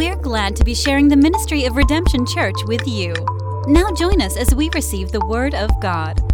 [0.00, 3.12] We're glad to be sharing the ministry of Redemption Church with you.
[3.66, 6.29] Now join us as we receive the Word of God.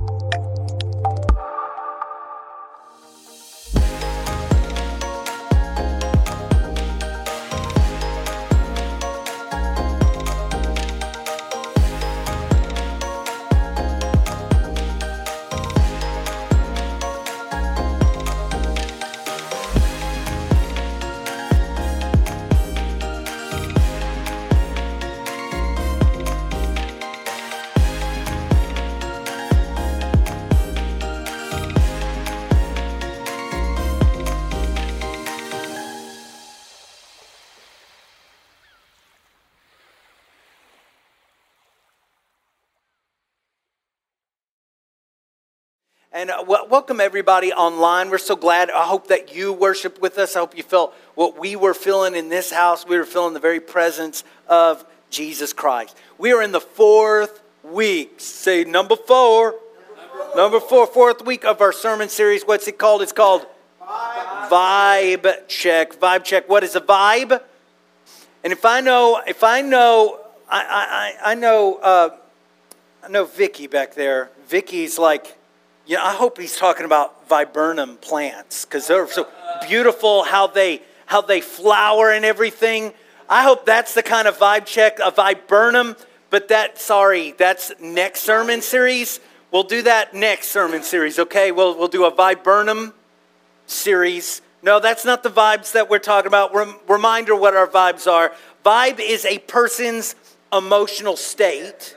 [46.27, 48.11] And uh, welcome everybody online.
[48.11, 48.69] We're so glad.
[48.69, 50.35] I hope that you worship with us.
[50.35, 52.85] I hope you felt what we were feeling in this house.
[52.85, 55.97] We were feeling the very presence of Jesus Christ.
[56.19, 58.15] We are in the fourth week.
[58.19, 59.55] Say number four.
[60.35, 62.43] Number four, fourth week of our sermon series.
[62.43, 63.03] What's it called?
[63.03, 63.47] It's called
[63.81, 65.93] Vibe, vibe Check.
[66.01, 66.49] Vibe Check.
[66.49, 67.41] What is a vibe?
[68.43, 70.19] And if I know, if I know,
[70.51, 72.17] I, I, I know, uh,
[73.05, 74.31] I know Vicky back there.
[74.49, 75.37] Vicky's like,
[75.87, 79.29] yeah, I hope he's talking about viburnum plants because they're so
[79.69, 82.93] beautiful how they how they flower and everything.
[83.29, 85.97] I hope that's the kind of vibe check, a viburnum.
[86.31, 89.21] But that, sorry, that's next sermon series.
[89.53, 91.53] We'll do that next sermon series, okay?
[91.53, 92.93] We'll, we'll do a viburnum
[93.67, 94.43] series.
[94.63, 96.53] No, that's not the vibes that we're talking about.
[96.53, 98.33] Rem- reminder what our vibes are.
[98.65, 100.17] Vibe is a person's
[100.53, 101.97] emotional state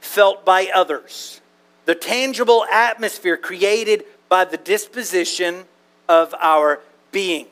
[0.00, 1.40] felt by others
[1.84, 5.64] the tangible atmosphere created by the disposition
[6.08, 6.80] of our
[7.12, 7.46] being.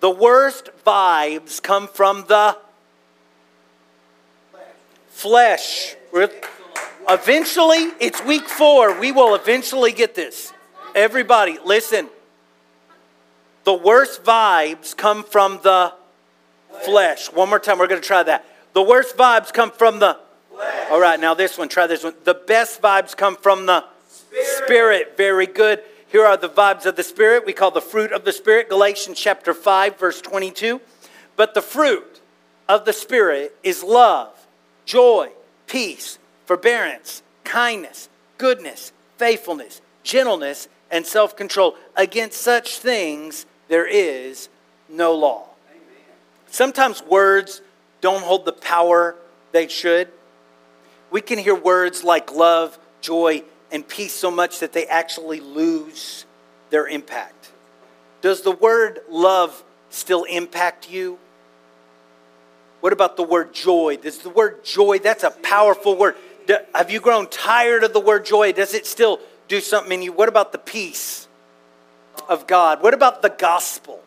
[0.00, 2.56] The worst vibes come from the
[5.08, 5.96] flesh.
[7.08, 8.98] Eventually, it's week four.
[8.98, 10.52] We will eventually get this.
[10.94, 12.08] Everybody, listen.
[13.64, 15.92] The worst vibes come from the
[16.84, 17.32] flesh.
[17.32, 18.44] One more time, we're going to try that.
[18.74, 20.18] The worst vibes come from the
[20.56, 20.90] flesh.
[20.90, 22.14] All right, now this one, try this one.
[22.24, 24.64] The best vibes come from the spirit.
[24.64, 25.16] spirit.
[25.16, 25.82] Very good.
[26.08, 27.44] Here are the vibes of the Spirit.
[27.44, 30.80] We call the fruit of the Spirit, Galatians chapter 5, verse 22.
[31.34, 32.20] But the fruit
[32.68, 34.46] of the Spirit is love,
[34.84, 35.30] joy,
[35.66, 41.74] peace, forbearance, kindness, goodness, faithfulness, gentleness, and self control.
[41.96, 44.48] Against such things there is
[44.88, 45.48] no law.
[45.68, 45.82] Amen.
[46.46, 47.60] Sometimes words
[48.00, 49.16] don't hold the power
[49.52, 50.08] they should.
[51.10, 56.24] We can hear words like love, joy, and peace so much that they actually lose
[56.70, 57.52] their impact.
[58.22, 61.18] Does the word love still impact you?
[62.80, 63.98] What about the word joy?
[64.00, 66.16] Does the word joy, that's a powerful word.
[66.74, 68.52] Have you grown tired of the word joy?
[68.52, 70.12] Does it still do something in you?
[70.12, 71.26] What about the peace
[72.28, 72.82] of God?
[72.82, 74.02] What about the gospel?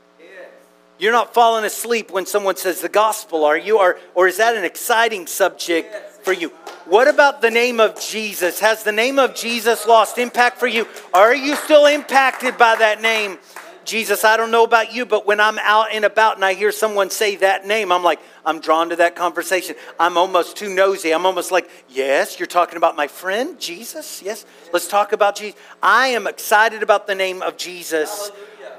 [0.97, 3.79] You're not falling asleep when someone says the gospel, are you?
[3.79, 6.51] Or, or is that an exciting subject for you?
[6.89, 8.59] What about the name of Jesus?
[8.61, 10.87] Has the name of Jesus lost impact for you?
[11.13, 13.37] Are you still impacted by that name?
[13.85, 16.71] Jesus, I don't know about you, but when I'm out and about and I hear
[16.71, 19.75] someone say that name, I'm like, I'm drawn to that conversation.
[19.99, 21.11] I'm almost too nosy.
[21.11, 24.23] I'm almost like, yes, you're talking about my friend, Jesus?
[24.23, 25.59] Yes, let's talk about Jesus.
[25.83, 28.31] I am excited about the name of Jesus,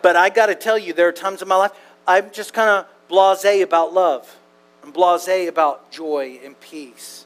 [0.03, 1.73] but I got to tell you, there are times in my life
[2.09, 4.37] I'm just kind of blase about love.
[4.83, 7.25] I'm blase about joy and peace.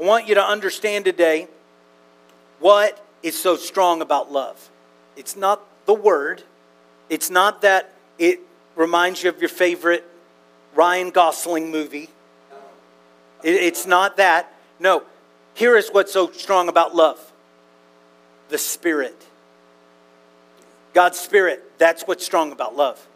[0.00, 1.46] I want you to understand today
[2.58, 4.70] what is so strong about love.
[5.14, 6.42] It's not the word,
[7.10, 8.40] it's not that it
[8.76, 10.06] reminds you of your favorite
[10.74, 12.08] Ryan Gosling movie.
[13.42, 14.52] It's not that.
[14.78, 15.02] No,
[15.54, 17.18] here is what's so strong about love
[18.48, 19.26] the Spirit.
[20.92, 23.06] God's Spirit, that's what's strong about love.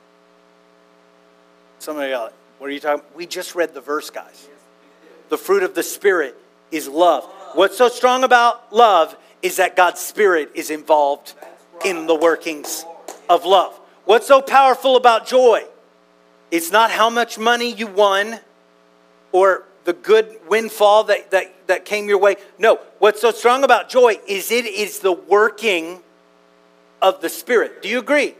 [1.78, 4.48] Somebody else, what are you talking We just read the verse, guys.
[5.28, 6.38] The fruit of the Spirit
[6.70, 7.24] is love.
[7.54, 11.34] What's so strong about love is that God's Spirit is involved
[11.84, 12.84] in the workings
[13.28, 13.78] of love.
[14.04, 15.64] What's so powerful about joy?
[16.50, 18.40] It's not how much money you won
[19.32, 22.36] or the good windfall that, that, that came your way.
[22.58, 26.02] No, what's so strong about joy is it is the working
[27.02, 27.82] of the Spirit.
[27.82, 28.34] Do you agree?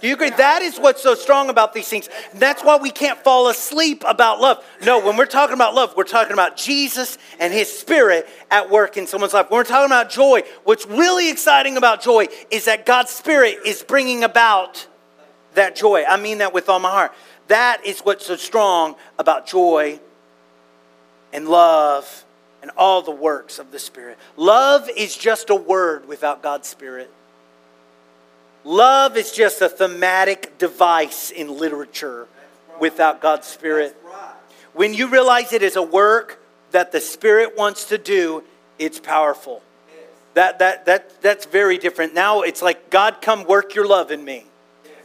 [0.00, 0.30] Do you agree?
[0.30, 2.08] That is what's so strong about these things.
[2.34, 4.64] That's why we can't fall asleep about love.
[4.84, 8.96] No, when we're talking about love, we're talking about Jesus and His Spirit at work
[8.96, 9.50] in someone's life.
[9.50, 13.82] When we're talking about joy, what's really exciting about joy is that God's Spirit is
[13.82, 14.86] bringing about
[15.54, 16.04] that joy.
[16.08, 17.12] I mean that with all my heart.
[17.48, 20.00] That is what's so strong about joy
[21.32, 22.24] and love
[22.62, 24.18] and all the works of the Spirit.
[24.36, 27.12] Love is just a word without God's Spirit.
[28.64, 32.26] Love is just a thematic device in literature
[32.78, 33.96] without God's Spirit.
[34.72, 38.44] When you realize it is a work that the Spirit wants to do,
[38.78, 39.62] it's powerful.
[40.34, 42.14] That, that, that, that's very different.
[42.14, 44.44] Now it's like, God, come work your love in me.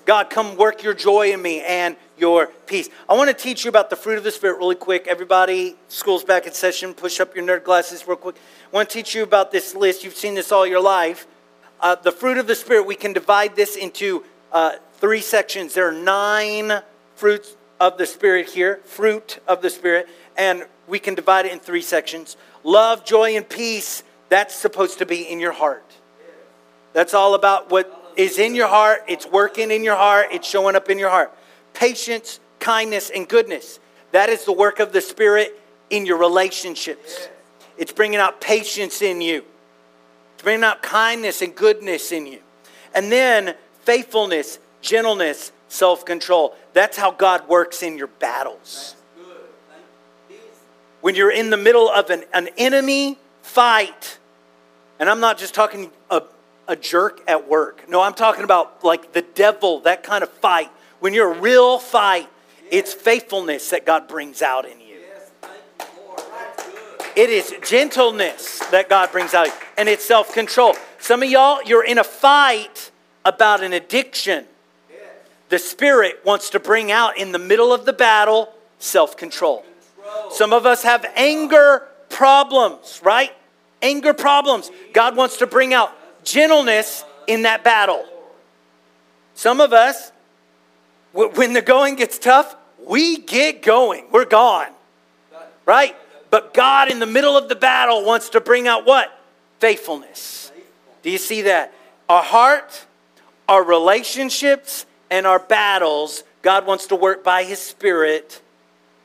[0.05, 2.89] God, come work your joy in me and your peace.
[3.09, 5.07] I want to teach you about the fruit of the Spirit really quick.
[5.07, 6.93] Everybody, school's back in session.
[6.93, 8.35] Push up your nerd glasses real quick.
[8.35, 10.03] I want to teach you about this list.
[10.03, 11.25] You've seen this all your life.
[11.85, 15.75] Uh, the fruit of the Spirit, we can divide this into uh, three sections.
[15.75, 16.81] There are nine
[17.15, 21.59] fruits of the Spirit here, fruit of the Spirit, and we can divide it in
[21.59, 22.37] three sections.
[22.63, 25.85] Love, joy, and peace, that's supposed to be in your heart.
[26.93, 30.75] That's all about what is in your heart, it's working in your heart, it's showing
[30.75, 31.37] up in your heart.
[31.75, 33.79] Patience, kindness, and goodness.
[34.11, 35.61] That is the work of the Spirit
[35.91, 37.29] in your relationships.
[37.77, 39.45] It's bringing out patience in you,
[40.45, 42.39] bringing out kindness and goodness in you.
[42.93, 46.55] And then faithfulness, gentleness, self control.
[46.73, 48.95] That's how God works in your battles.
[51.01, 54.19] When you're in the middle of an, an enemy fight,
[54.99, 56.21] and I'm not just talking a,
[56.67, 57.89] a jerk at work.
[57.89, 60.69] No, I'm talking about like the devil, that kind of fight.
[60.99, 62.29] When you're a real fight,
[62.71, 64.84] it's faithfulness that God brings out in you.
[67.15, 69.47] It is gentleness that God brings out,
[69.77, 70.75] and it's self control.
[70.99, 72.91] Some of y'all, you're in a fight
[73.23, 74.45] about an addiction.
[75.49, 79.63] The Spirit wants to bring out in the middle of the battle self control.
[80.31, 83.31] Some of us have anger problems, right?
[83.81, 84.69] Anger problems.
[84.93, 88.05] God wants to bring out gentleness in that battle.
[89.35, 90.11] Some of us,
[91.13, 94.05] when the going gets tough, we get going.
[94.11, 94.67] We're gone.
[95.65, 95.95] Right?
[96.35, 99.09] But God, in the middle of the battle, wants to bring out what?
[99.59, 100.51] Faithfulness.
[101.01, 101.73] Do you see that?
[102.09, 102.85] Our heart,
[103.47, 108.41] our relationships, and our battles, God wants to work by His Spirit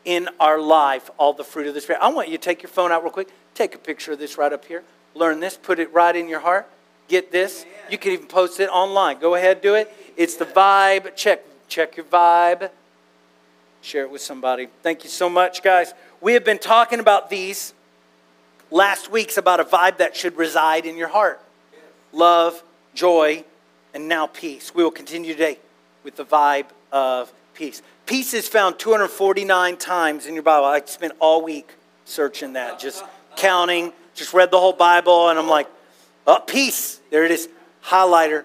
[0.04, 2.02] in our life, all the fruit of the Spirit.
[2.02, 3.28] I want you to take your phone out real quick.
[3.54, 4.82] Take a picture of this right up here.
[5.14, 6.68] Learn this, put it right in your heart.
[7.06, 7.64] Get this.
[7.88, 9.20] You can even post it online.
[9.20, 9.94] Go ahead, do it.
[10.16, 11.14] It's the vibe.
[11.14, 12.70] Check, check your vibe.
[13.82, 14.68] Share it with somebody.
[14.82, 15.94] Thank you so much, guys.
[16.20, 17.72] We have been talking about these
[18.70, 21.40] last weeks about a vibe that should reside in your heart
[22.12, 22.62] love,
[22.94, 23.44] joy,
[23.94, 24.74] and now peace.
[24.74, 25.58] We will continue today
[26.02, 27.82] with the vibe of peace.
[28.06, 30.66] Peace is found 249 times in your Bible.
[30.66, 31.72] I spent all week
[32.04, 33.04] searching that, just
[33.36, 35.68] counting, just read the whole Bible, and I'm like,
[36.26, 37.00] oh, peace.
[37.10, 37.48] There it is.
[37.84, 38.44] Highlighter.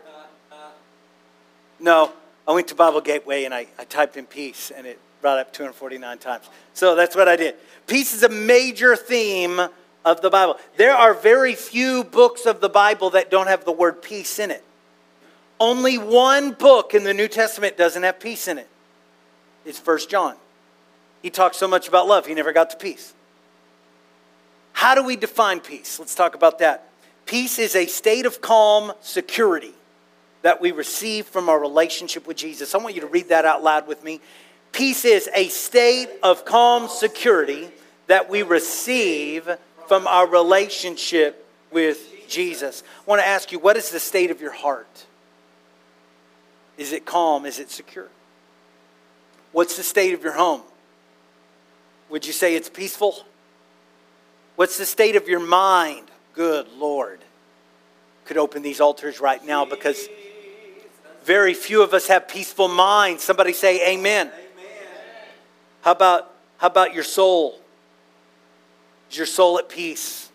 [1.80, 2.14] No,
[2.48, 5.52] I went to Bible Gateway and I, I typed in peace, and it brought up
[5.52, 6.48] 249 times.
[6.76, 7.56] So that's what I did.
[7.88, 9.60] Peace is a major theme
[10.06, 10.60] of the Bible.
[10.78, 14.52] There are very few books of the Bible that don't have the word peace in
[14.52, 14.64] it.
[15.60, 18.70] Only one book in the New Testament doesn't have peace in it.
[19.66, 20.36] It's First John.
[21.24, 23.12] He talks so much about love, he never got to peace.
[24.74, 25.98] How do we define peace?
[25.98, 26.88] Let's talk about that.
[27.26, 29.74] Peace is a state of calm security
[30.44, 32.76] that we receive from our relationship with Jesus.
[32.76, 34.22] I want you to read that out loud with me.
[34.76, 37.70] Peace is a state of calm security
[38.08, 39.50] that we receive
[39.88, 42.84] from our relationship with Jesus.
[43.08, 45.06] I want to ask you, what is the state of your heart?
[46.78, 47.46] Is it calm?
[47.46, 48.10] Is it secure?
[49.54, 50.62] What's the state of your home?
[52.10, 53.16] Would you say it's peaceful?
[54.58, 56.12] What's the state of your mind?
[56.34, 57.22] Good Lord.
[58.26, 60.10] Could open these altars right now because
[61.24, 63.24] very few of us have peaceful minds.
[63.24, 64.28] Somebody say amen.
[64.28, 64.45] amen.
[65.86, 67.60] How about how about your soul?
[69.12, 70.32] Is your soul at peace?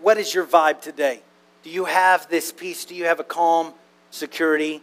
[0.00, 1.20] What is your vibe today?
[1.62, 2.84] Do you have this peace?
[2.84, 3.74] Do you have a calm
[4.10, 4.82] security?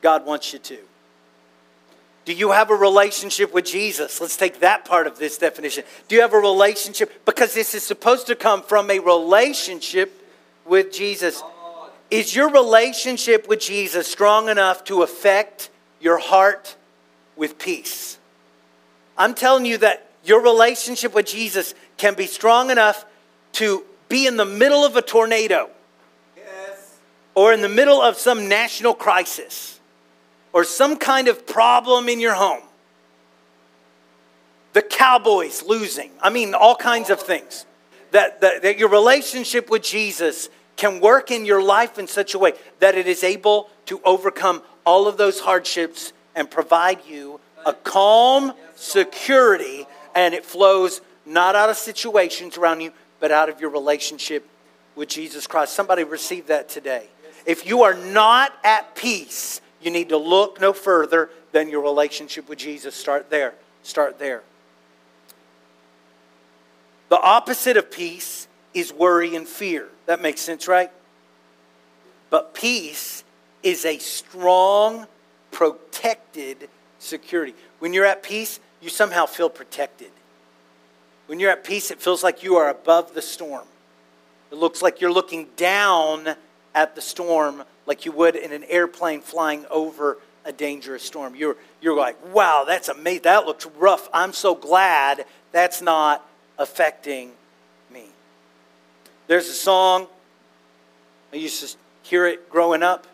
[0.00, 0.78] God wants you to.
[2.24, 4.18] Do you have a relationship with Jesus?
[4.18, 5.84] Let's take that part of this definition.
[6.08, 7.26] Do you have a relationship?
[7.26, 10.26] Because this is supposed to come from a relationship
[10.64, 11.42] with Jesus.
[12.10, 15.68] Is your relationship with Jesus strong enough to affect
[16.00, 16.76] your heart
[17.36, 18.18] with peace?
[19.16, 23.04] I'm telling you that your relationship with Jesus can be strong enough
[23.52, 25.70] to be in the middle of a tornado
[26.36, 26.98] yes.
[27.34, 29.80] or in the middle of some national crisis
[30.52, 32.62] or some kind of problem in your home.
[34.72, 36.10] The Cowboys losing.
[36.20, 37.66] I mean, all kinds of things.
[38.10, 42.38] That, that, that your relationship with Jesus can work in your life in such a
[42.38, 47.72] way that it is able to overcome all of those hardships and provide you a
[47.72, 53.70] calm security, and it flows not out of situations around you, but out of your
[53.70, 54.46] relationship
[54.94, 55.72] with Jesus Christ.
[55.74, 57.08] Somebody receive that today.
[57.46, 62.48] If you are not at peace, you need to look no further than your relationship
[62.48, 62.94] with Jesus.
[62.94, 63.54] Start there.
[63.82, 64.42] Start there.
[67.10, 69.88] The opposite of peace is worry and fear.
[70.06, 70.90] That makes sense, right?
[72.30, 73.24] But peace
[73.62, 75.06] is a strong,
[75.50, 76.68] protected
[77.04, 77.54] security.
[77.78, 80.10] When you're at peace, you somehow feel protected.
[81.26, 83.66] When you're at peace, it feels like you are above the storm.
[84.50, 86.36] It looks like you're looking down
[86.74, 91.34] at the storm like you would in an airplane flying over a dangerous storm.
[91.34, 93.22] You're, you're like, wow, that's amazing.
[93.22, 94.08] That looks rough.
[94.12, 96.26] I'm so glad that's not
[96.58, 97.32] affecting
[97.92, 98.04] me.
[99.26, 100.06] There's a song,
[101.32, 103.06] I used to hear it growing up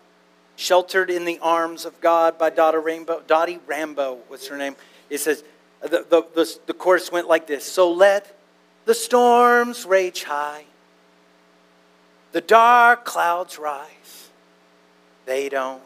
[0.61, 3.23] Sheltered in the Arms of God by Dottie Rainbow.
[3.27, 4.77] Dottie Rambo, what's her name?
[5.09, 5.43] It says,
[5.81, 8.37] the, the, the, the chorus went like this So let
[8.85, 10.65] the storms rage high,
[12.33, 14.29] the dark clouds rise.
[15.25, 15.81] They don't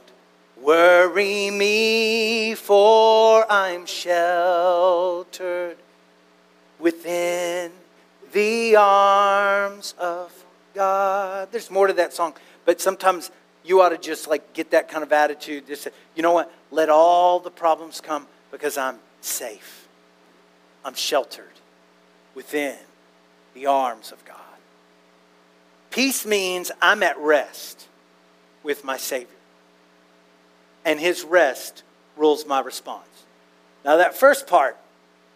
[0.61, 5.77] worry me, for I'm sheltered
[6.81, 7.71] within
[8.33, 10.33] the arms of
[10.75, 11.53] God.
[11.53, 13.31] There's more to that song, but sometimes
[13.65, 15.67] you ought to just like get that kind of attitude.
[15.67, 16.53] Just say, you know what?
[16.71, 19.89] Let all the problems come because I'm safe.
[20.85, 21.47] I'm sheltered
[22.35, 22.77] within
[23.55, 24.37] the arms of God.
[25.91, 27.89] Peace means I'm at rest
[28.63, 29.29] with my Savior.
[30.85, 31.83] And his rest
[32.17, 33.07] rules my response.
[33.85, 34.77] Now, that first part,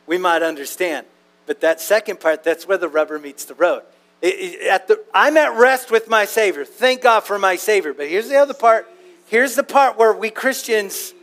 [0.07, 1.07] we might understand.
[1.47, 3.83] But that second part, that's where the rubber meets the road.
[4.23, 6.65] At the, I'm at rest with my Savior.
[6.65, 7.95] Thank God for my Savior.
[7.95, 8.89] But here's the other part.
[9.27, 11.15] Here's the part where we Christians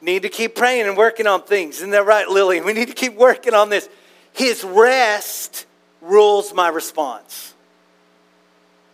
[0.00, 1.76] need to keep praying and working on things.
[1.76, 2.60] Isn't that right, Lily?
[2.60, 3.88] We need to keep working on this.
[4.32, 5.66] His rest
[6.00, 7.54] rules my response.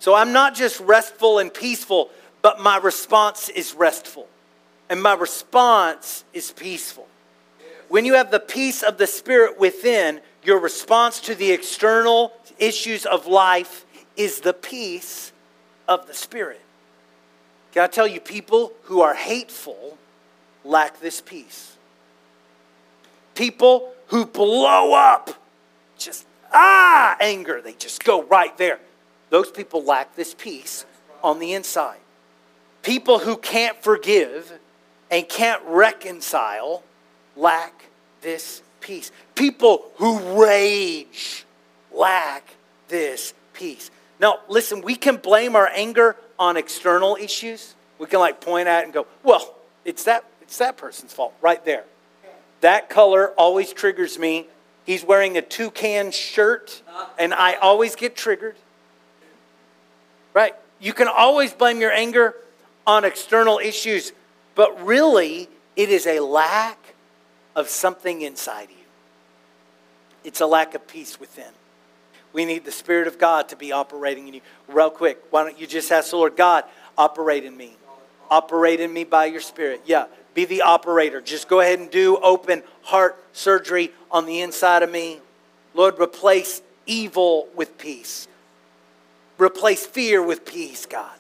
[0.01, 2.11] So I'm not just restful and peaceful,
[2.43, 4.29] but my response is restful.
[4.89, 7.07] And my response is peaceful.
[7.89, 13.07] When you have the peace of the Spirit within, your response to the external issues
[13.07, 13.85] of life
[14.17, 15.33] is the peace
[15.89, 16.61] of the Spirit.
[17.73, 19.99] Can I tell you, people who are hateful
[20.67, 21.77] lack this peace.
[23.35, 25.31] People who blow up,
[25.99, 28.81] just ah, anger, they just go right there.
[29.31, 30.87] Those people lack this peace
[31.23, 31.99] on the inside.
[32.83, 34.53] People who can't forgive
[35.11, 36.83] and can't reconcile
[37.37, 37.87] lack
[38.23, 39.11] this peace.
[39.35, 41.46] People who rage
[41.97, 42.55] lack
[42.89, 43.91] this peace.
[44.21, 47.75] Now, listen, we can blame our anger on external issues.
[47.99, 51.65] We can like point at and go, well, it's that, it's that person's fault right
[51.65, 51.85] there.
[52.61, 54.47] That color always triggers me.
[54.85, 56.83] He's wearing a toucan shirt,
[57.19, 58.57] and I always get triggered.
[60.33, 60.55] Right?
[60.79, 62.35] You can always blame your anger
[62.87, 64.13] on external issues,
[64.55, 66.95] but really, it is a lack
[67.55, 68.85] of something inside you.
[70.25, 71.53] It's a lack of peace within.
[72.37, 74.41] We need the Spirit of God to be operating in you.
[74.69, 76.65] Real quick, why don't you just ask the Lord, God,
[76.99, 77.75] operate in me?
[78.31, 79.81] Operate in me by your Spirit.
[79.87, 81.23] Yeah, be the operator.
[81.23, 85.21] Just go ahead and do open heart surgery on the inside of me.
[85.73, 88.29] Lord, replace evil with peace.
[89.39, 91.17] Replace fear with peace, God.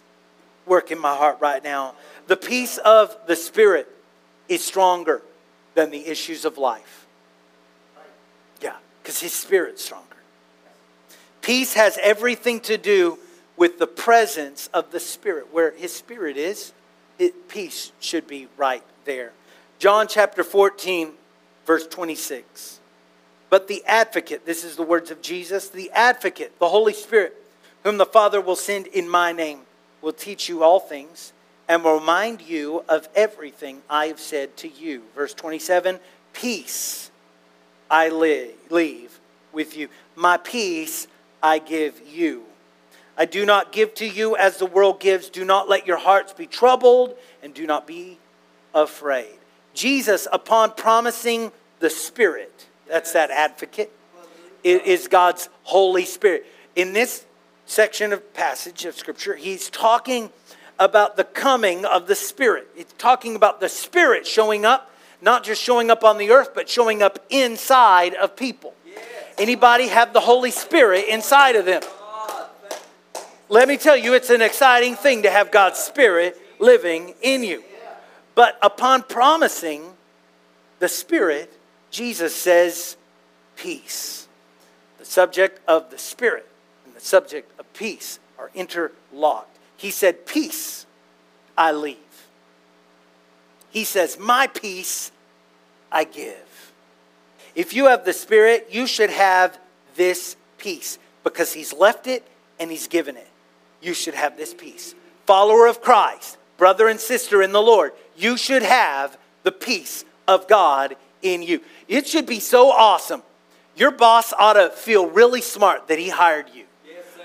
[0.66, 1.94] Work in my heart right now.
[2.26, 3.88] The peace of the Spirit
[4.50, 5.22] is stronger
[5.72, 7.06] than the issues of life.
[8.60, 10.05] Yeah, because His Spirit's stronger.
[11.46, 13.20] Peace has everything to do
[13.56, 15.46] with the presence of the Spirit.
[15.52, 16.72] Where His Spirit is,
[17.20, 19.30] it, peace should be right there.
[19.78, 21.12] John chapter 14,
[21.64, 22.80] verse 26.
[23.48, 27.40] But the advocate, this is the words of Jesus, the advocate, the Holy Spirit,
[27.84, 29.60] whom the Father will send in my name,
[30.02, 31.32] will teach you all things
[31.68, 35.04] and will remind you of everything I have said to you.
[35.14, 36.00] Verse 27
[36.32, 37.12] Peace
[37.88, 39.20] I leave
[39.52, 41.06] with you, my peace
[41.42, 42.44] I give you.
[43.16, 45.30] I do not give to you as the world gives.
[45.30, 48.18] Do not let your hearts be troubled and do not be
[48.74, 49.38] afraid.
[49.72, 53.90] Jesus, upon promising the Spirit, that's that advocate,
[54.64, 56.46] is God's Holy Spirit.
[56.74, 57.24] In this
[57.66, 60.30] section of passage of Scripture, he's talking
[60.78, 62.68] about the coming of the Spirit.
[62.76, 64.90] It's talking about the Spirit showing up,
[65.22, 68.74] not just showing up on the earth, but showing up inside of people.
[69.38, 71.82] Anybody have the Holy Spirit inside of them?
[73.48, 77.62] Let me tell you, it's an exciting thing to have God's Spirit living in you.
[78.34, 79.82] But upon promising
[80.78, 81.52] the Spirit,
[81.90, 82.96] Jesus says
[83.56, 84.26] peace.
[84.98, 86.48] The subject of the Spirit
[86.84, 89.56] and the subject of peace are interlocked.
[89.76, 90.86] He said, Peace
[91.56, 91.96] I leave.
[93.70, 95.12] He says, My peace
[95.92, 96.45] I give.
[97.56, 99.58] If you have the Spirit, you should have
[99.96, 102.22] this peace because He's left it
[102.60, 103.26] and He's given it.
[103.80, 104.94] You should have this peace.
[105.24, 110.46] Follower of Christ, brother and sister in the Lord, you should have the peace of
[110.46, 111.62] God in you.
[111.88, 113.22] It should be so awesome.
[113.74, 116.64] Your boss ought to feel really smart that he hired you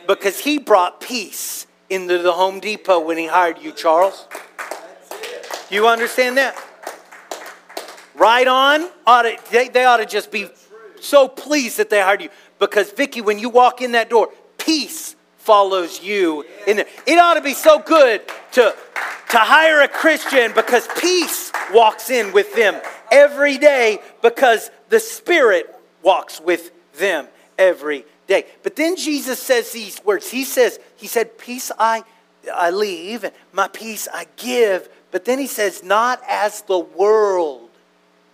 [0.07, 4.27] because he brought peace into the Home Depot when he hired you, Charles.
[5.69, 6.57] You understand that?
[8.21, 8.87] Right on.
[9.07, 10.47] Ought to, they, they ought to just be
[10.99, 15.15] so pleased that they hired you because Vicky, when you walk in that door, peace
[15.39, 16.85] follows you in there.
[17.07, 18.75] It ought to be so good to,
[19.29, 22.79] to hire a Christian because peace walks in with them
[23.11, 28.45] every day because the Spirit walks with them every day.
[28.61, 30.29] But then Jesus says these words.
[30.29, 32.03] He says, He said, Peace I,
[32.53, 34.89] I leave, and my peace I give.
[35.09, 37.60] But then he says, Not as the world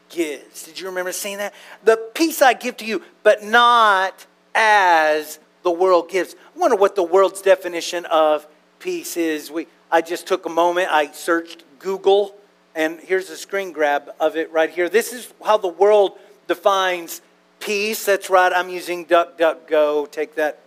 [0.10, 0.64] gives.
[0.64, 1.54] Did you remember saying that?
[1.84, 6.36] The peace I give to you, but not as the world gives.
[6.56, 8.48] I wonder what the world's definition of
[8.80, 9.52] peace is.
[9.52, 12.36] We, I just took a moment, I searched Google,
[12.76, 14.90] and here's a screen grab of it right here.
[14.90, 17.22] This is how the world defines
[17.60, 18.06] peace.
[18.06, 20.12] That's right, I'm using DuckDuckGo.
[20.12, 20.60] Take that,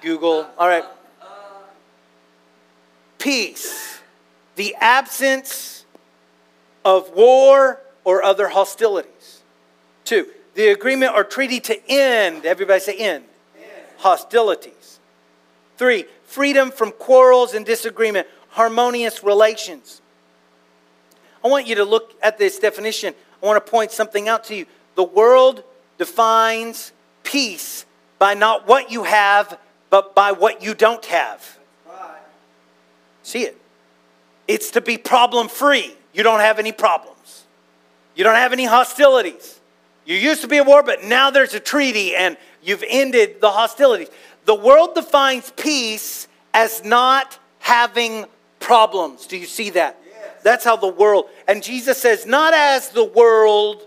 [0.00, 0.46] Google.
[0.58, 0.84] All right.
[3.18, 4.00] Peace,
[4.56, 5.86] the absence
[6.84, 9.42] of war or other hostilities.
[10.04, 13.24] Two, the agreement or treaty to end, everybody say end
[14.04, 15.00] hostilities.
[15.78, 20.02] Three, freedom from quarrels and disagreement, harmonious relations.
[21.42, 23.14] I want you to look at this definition.
[23.42, 24.66] I want to point something out to you.
[24.94, 25.64] The world
[25.96, 26.92] defines
[27.22, 27.86] peace
[28.18, 31.58] by not what you have, but by what you don't have.
[33.22, 33.58] See it?
[34.46, 35.96] It's to be problem free.
[36.12, 37.13] You don't have any problems,
[38.14, 39.60] you don't have any hostilities.
[40.04, 43.50] You used to be at war, but now there's a treaty and you've ended the
[43.50, 44.08] hostilities.
[44.44, 48.26] The world defines peace as not having
[48.60, 49.26] problems.
[49.26, 49.98] Do you see that?
[50.06, 50.42] Yes.
[50.42, 53.82] That's how the world, and Jesus says, not as the world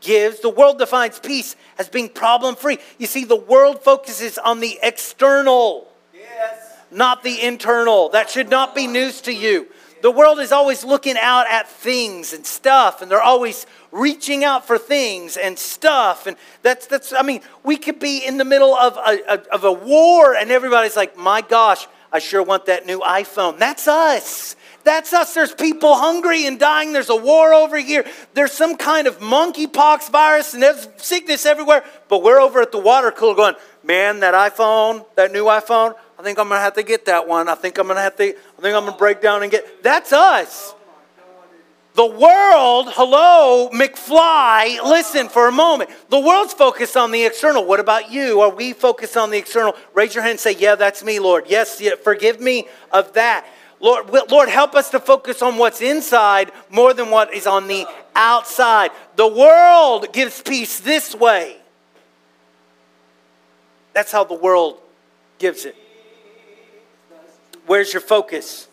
[0.00, 0.40] gives.
[0.40, 2.78] The world defines peace as being problem free.
[2.98, 6.76] You see, the world focuses on the external, yes.
[6.90, 8.10] not the internal.
[8.10, 9.68] That should not be news to you.
[10.02, 14.66] The world is always looking out at things and stuff, and they're always reaching out
[14.66, 16.26] for things and stuff.
[16.26, 19.62] And that's, that's I mean, we could be in the middle of a, a, of
[19.62, 23.58] a war, and everybody's like, my gosh, I sure want that new iPhone.
[23.58, 24.56] That's us.
[24.84, 25.34] That's us.
[25.34, 26.92] There's people hungry and dying.
[26.92, 28.04] There's a war over here.
[28.34, 31.84] There's some kind of monkeypox virus and there's sickness everywhere.
[32.08, 36.24] But we're over at the water cooler going, man, that iPhone, that new iPhone, I
[36.24, 37.48] think I'm going to have to get that one.
[37.48, 39.50] I think I'm going to have to, I think I'm going to break down and
[39.50, 39.82] get.
[39.82, 40.72] That's us.
[41.94, 45.90] The world, hello, McFly, listen for a moment.
[46.10, 47.66] The world's focused on the external.
[47.66, 48.40] What about you?
[48.40, 49.74] Are we focused on the external?
[49.94, 51.46] Raise your hand and say, Yeah, that's me, Lord.
[51.48, 53.44] Yes, yeah, forgive me of that.
[53.80, 57.84] Lord, Lord, help us to focus on what's inside more than what is on the
[58.14, 58.92] outside.
[59.16, 61.56] The world gives peace this way.
[63.92, 64.78] That's how the world
[65.40, 65.74] gives it.
[67.72, 68.68] Where's your focus?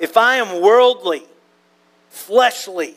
[0.00, 1.24] If I am worldly,
[2.08, 2.96] fleshly,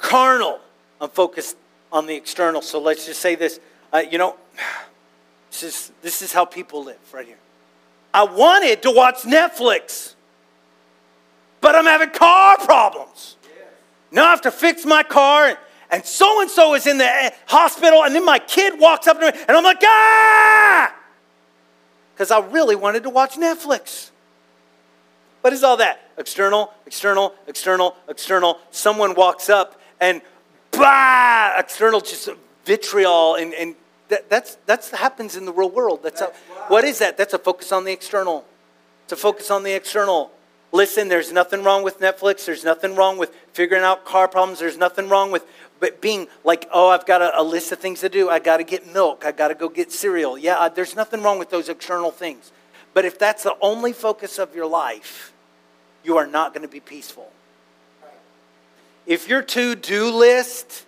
[0.00, 0.58] carnal,
[1.00, 1.56] I'm focused
[1.92, 2.60] on the external.
[2.60, 3.60] So let's just say this.
[3.92, 4.34] Uh, you know,
[5.52, 7.38] this is, this is how people live right here.
[8.12, 10.14] I wanted to watch Netflix,
[11.60, 13.36] but I'm having car problems.
[14.10, 15.56] Now I have to fix my car,
[15.88, 19.20] and so and so is in the eh, hospital, and then my kid walks up
[19.20, 20.96] to me, and I'm like, ah!
[22.12, 24.08] Because I really wanted to watch Netflix.
[25.42, 26.00] What is all that?
[26.16, 28.58] External, external, external, external.
[28.70, 30.22] Someone walks up and
[30.70, 32.28] bah, external, just
[32.64, 33.34] vitriol.
[33.34, 33.74] And, and
[34.08, 36.02] that, that's, that's happens in the real world.
[36.02, 37.16] That's, that's a, what is that?
[37.16, 38.44] That's a focus on the external.
[39.04, 40.30] It's a focus on the external.
[40.70, 42.46] Listen, there's nothing wrong with Netflix.
[42.46, 44.60] There's nothing wrong with figuring out car problems.
[44.60, 45.44] There's nothing wrong with
[45.82, 48.30] but being like, oh, I've got a, a list of things to do.
[48.30, 49.24] I got to get milk.
[49.26, 50.38] I got to go get cereal.
[50.38, 52.52] Yeah, uh, there's nothing wrong with those external things.
[52.94, 55.31] But if that's the only focus of your life,
[56.04, 57.30] you are not going to be peaceful.
[59.06, 60.86] If your to do list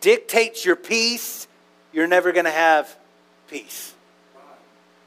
[0.00, 1.46] dictates your peace,
[1.92, 2.96] you're never going to have
[3.48, 3.94] peace.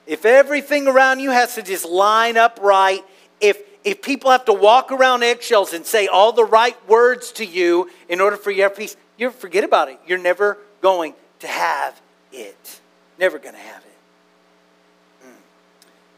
[0.05, 3.03] If everything around you has to just line up right,
[3.41, 7.45] if if people have to walk around eggshells and say all the right words to
[7.45, 9.97] you in order for you to have peace, you forget about it.
[10.05, 11.99] You're never going to have
[12.33, 12.81] it.
[13.17, 15.27] Never going to have it.
[15.27, 15.31] Mm.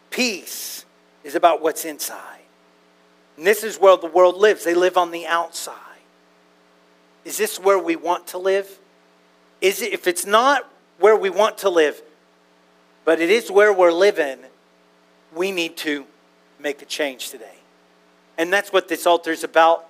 [0.10, 0.86] Peace
[1.24, 2.39] is about what's inside.
[3.40, 4.66] And this is where the world lives.
[4.66, 5.74] They live on the outside.
[7.24, 8.80] Is this where we want to live?
[9.62, 12.02] Is it, if it's not where we want to live,
[13.06, 14.40] but it is where we're living,
[15.34, 16.06] we need to
[16.60, 17.56] make a change today.
[18.38, 19.88] And that's what this altar is about.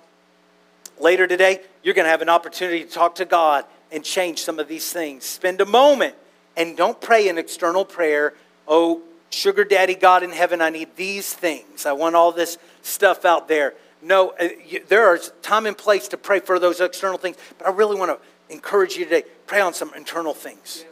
[0.99, 4.59] Later today, you're going to have an opportunity to talk to God and change some
[4.59, 5.25] of these things.
[5.25, 6.13] Spend a moment
[6.55, 8.35] and don't pray an external prayer.
[8.67, 11.87] Oh, sugar daddy God in heaven, I need these things.
[11.87, 13.73] I want all this stuff out there.
[14.01, 14.49] No, uh,
[14.87, 18.11] there is time and place to pray for those external things, but I really want
[18.11, 20.85] to encourage you today pray on some internal things.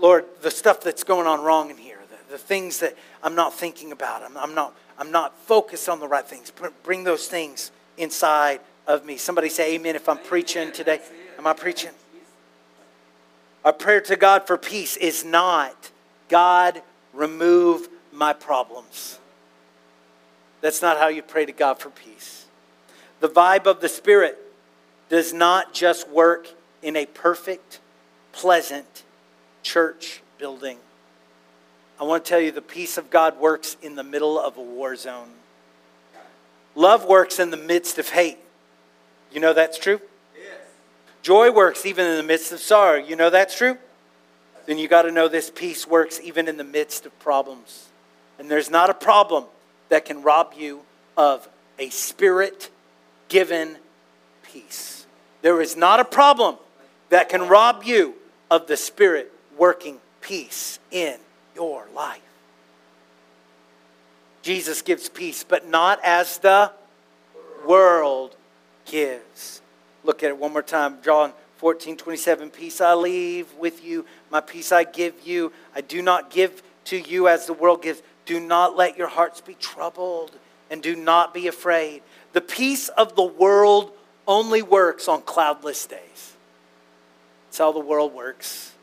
[0.00, 3.54] Lord, the stuff that's going on wrong in here, the, the things that I'm not
[3.54, 6.52] thinking about, I'm, I'm, not, I'm not focused on the right things.
[6.82, 9.16] Bring those things inside of me.
[9.16, 11.00] Somebody say amen if I'm preaching today.
[11.38, 11.90] Am I preaching?
[13.64, 15.90] Our prayer to God for peace is not,
[16.28, 16.80] God,
[17.12, 19.18] remove my problems.
[20.60, 22.46] That's not how you pray to God for peace.
[23.20, 24.38] The vibe of the Spirit
[25.08, 26.48] does not just work
[26.82, 27.80] in a perfect,
[28.32, 29.04] pleasant
[29.62, 30.78] church building.
[32.00, 34.62] I want to tell you the peace of God works in the middle of a
[34.62, 35.30] war zone.
[36.74, 38.38] Love works in the midst of hate.
[39.32, 40.00] You know that's true?
[40.36, 40.54] Yes.
[41.22, 42.98] Joy works even in the midst of sorrow.
[42.98, 43.78] You know that's true?
[44.66, 47.88] Then you got to know this peace works even in the midst of problems.
[48.38, 49.44] And there's not a problem
[49.88, 50.82] that can rob you
[51.16, 51.48] of
[51.78, 52.70] a spirit
[53.28, 53.76] given
[54.42, 55.06] peace.
[55.42, 56.56] There is not a problem
[57.10, 58.14] that can rob you
[58.50, 61.16] of the spirit working peace in
[61.54, 62.20] your life.
[64.42, 66.72] Jesus gives peace, but not as the
[67.66, 68.34] world
[68.86, 69.60] gives.
[70.04, 70.98] Look at it one more time.
[71.02, 72.50] John 14, 27.
[72.50, 75.52] Peace I leave with you, my peace I give you.
[75.74, 78.02] I do not give to you as the world gives.
[78.28, 80.32] Do not let your hearts be troubled
[80.70, 82.02] and do not be afraid.
[82.34, 83.90] The peace of the world
[84.26, 86.34] only works on cloudless days.
[87.46, 88.74] That's how the world works.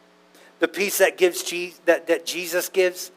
[0.57, 1.43] The peace that, gives,
[1.85, 3.11] that, that Jesus gives,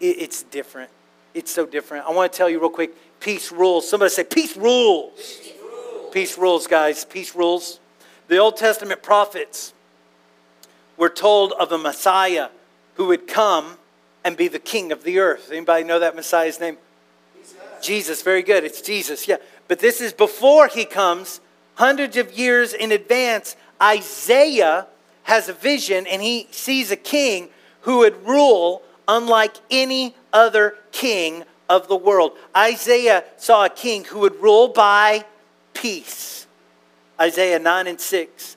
[0.00, 0.90] it, it's different.
[1.32, 2.04] It's so different.
[2.06, 3.88] I want to tell you real quick peace rules.
[3.88, 5.14] Somebody say, Peace rules.
[5.16, 7.06] Peace rules, peace rules guys.
[7.06, 7.80] Peace rules.
[8.28, 9.72] The Old Testament prophets
[10.98, 12.50] were told of a Messiah
[12.96, 13.78] who would come
[14.24, 15.50] and be the king of the earth.
[15.50, 16.76] Anybody know that Messiah's name?
[17.36, 17.56] Jesus.
[17.82, 18.22] Jesus.
[18.22, 18.64] Very good.
[18.64, 19.26] It's Jesus.
[19.26, 19.36] Yeah.
[19.68, 21.40] But this is before he comes,
[21.74, 23.56] hundreds of years in advance.
[23.80, 24.86] Isaiah
[25.24, 27.48] has a vision and he sees a king
[27.82, 32.32] who would rule unlike any other king of the world.
[32.56, 35.24] Isaiah saw a king who would rule by
[35.72, 36.46] peace.
[37.18, 38.56] Isaiah 9 and 6.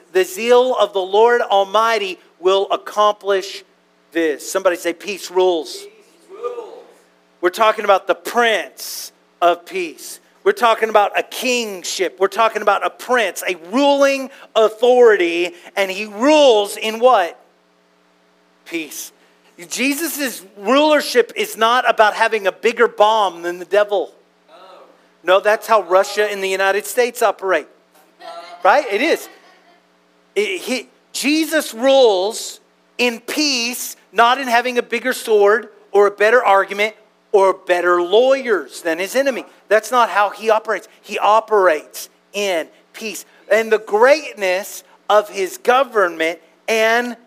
[0.11, 3.63] The zeal of the Lord Almighty will accomplish
[4.11, 4.49] this.
[4.49, 5.85] Somebody say, Peace rules.
[7.39, 10.19] We're talking about the Prince of Peace.
[10.43, 12.17] We're talking about a kingship.
[12.19, 17.39] We're talking about a prince, a ruling authority, and he rules in what?
[18.65, 19.11] Peace.
[19.69, 24.13] Jesus' rulership is not about having a bigger bomb than the devil.
[25.23, 27.67] No, that's how Russia and the United States operate.
[28.63, 28.85] Right?
[28.91, 29.29] It is.
[30.35, 32.59] It, he, Jesus rules
[32.97, 36.95] in peace, not in having a bigger sword or a better argument
[37.31, 39.45] or better lawyers than his enemy.
[39.67, 40.87] That's not how he operates.
[41.01, 43.25] He operates in peace.
[43.51, 47.17] And the greatness of his government and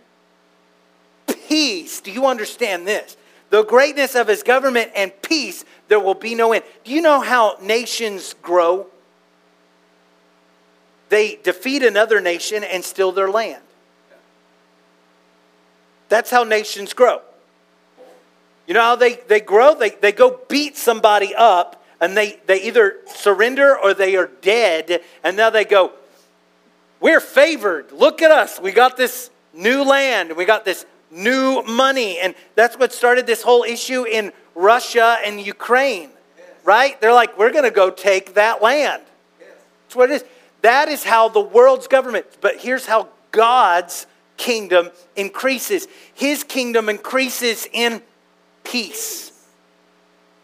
[1.26, 2.00] peace.
[2.00, 3.16] Do you understand this?
[3.50, 6.64] The greatness of his government and peace, there will be no end.
[6.82, 8.86] Do you know how nations grow?
[11.14, 13.62] They defeat another nation and steal their land.
[16.08, 17.20] That's how nations grow.
[18.66, 19.76] You know how they, they grow?
[19.76, 25.02] They, they go beat somebody up and they, they either surrender or they are dead.
[25.22, 25.92] And now they go,
[26.98, 27.92] We're favored.
[27.92, 28.58] Look at us.
[28.58, 30.36] We got this new land.
[30.36, 32.18] We got this new money.
[32.18, 36.10] And that's what started this whole issue in Russia and Ukraine.
[36.64, 37.00] right?
[37.00, 39.04] They're like, we're going to go take that land.
[39.38, 40.24] That's what it is.
[40.64, 44.06] That is how the world's government, but here's how God's
[44.38, 45.86] kingdom increases.
[46.14, 48.00] His kingdom increases in
[48.64, 49.30] peace.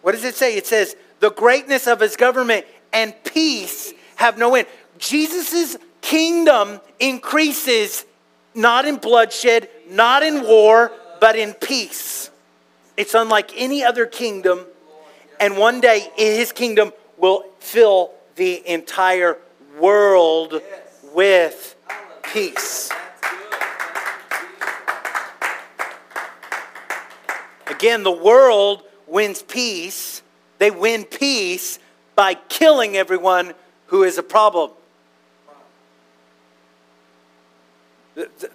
[0.02, 0.58] What does it say?
[0.58, 4.68] It says, the greatness of his government and peace have no end.
[4.98, 8.04] Jesus' kingdom increases
[8.54, 12.30] not in bloodshed, not in war, but in peace.
[12.98, 14.66] It's unlike any other kingdom.
[15.40, 19.38] And one day his kingdom will fill the entire
[19.80, 20.60] world
[21.14, 21.74] with
[22.22, 22.90] peace.
[27.66, 30.22] Again, the world wins peace.
[30.58, 31.78] They win peace
[32.14, 33.54] by killing everyone
[33.86, 34.72] who is a problem.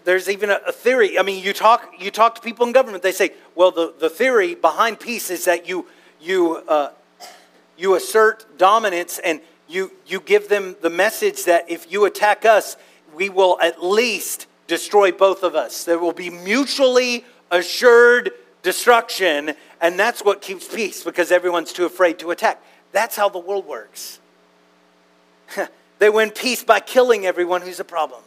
[0.04, 1.18] There's even a theory.
[1.18, 4.10] I mean, you talk, you talk to people in government, they say, well, the, the
[4.10, 5.88] theory behind peace is that you,
[6.22, 6.90] you, uh,
[7.76, 12.78] you assert dominance and you, you give them the message that if you attack us,
[13.16, 15.84] we will at least destroy both of us.
[15.84, 22.20] There will be mutually assured destruction, and that's what keeps peace because everyone's too afraid
[22.20, 22.62] to attack.
[22.92, 24.20] That's how the world works.
[26.00, 28.22] they win peace by killing everyone who's a problem.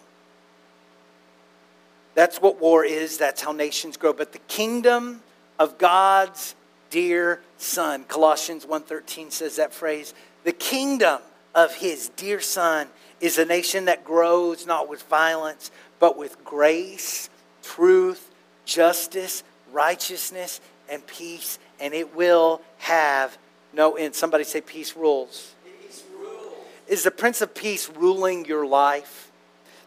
[2.15, 3.19] That's what war is.
[3.19, 4.13] That's how nations grow.
[4.13, 5.23] But the kingdom
[5.59, 6.55] of God's
[6.91, 10.15] dear son, Colossians 1:13 says that phrase,
[10.49, 11.21] the kingdom
[11.55, 12.89] of his dear son
[13.21, 17.29] is a nation that grows not with violence, but with grace,
[17.63, 18.31] truth,
[18.65, 23.37] justice, righteousness, and peace, and it will have
[23.75, 24.15] no end.
[24.15, 25.55] Somebody say, Peace rules.
[25.83, 26.55] Peace rules.
[26.87, 29.31] Is the Prince of Peace ruling your life?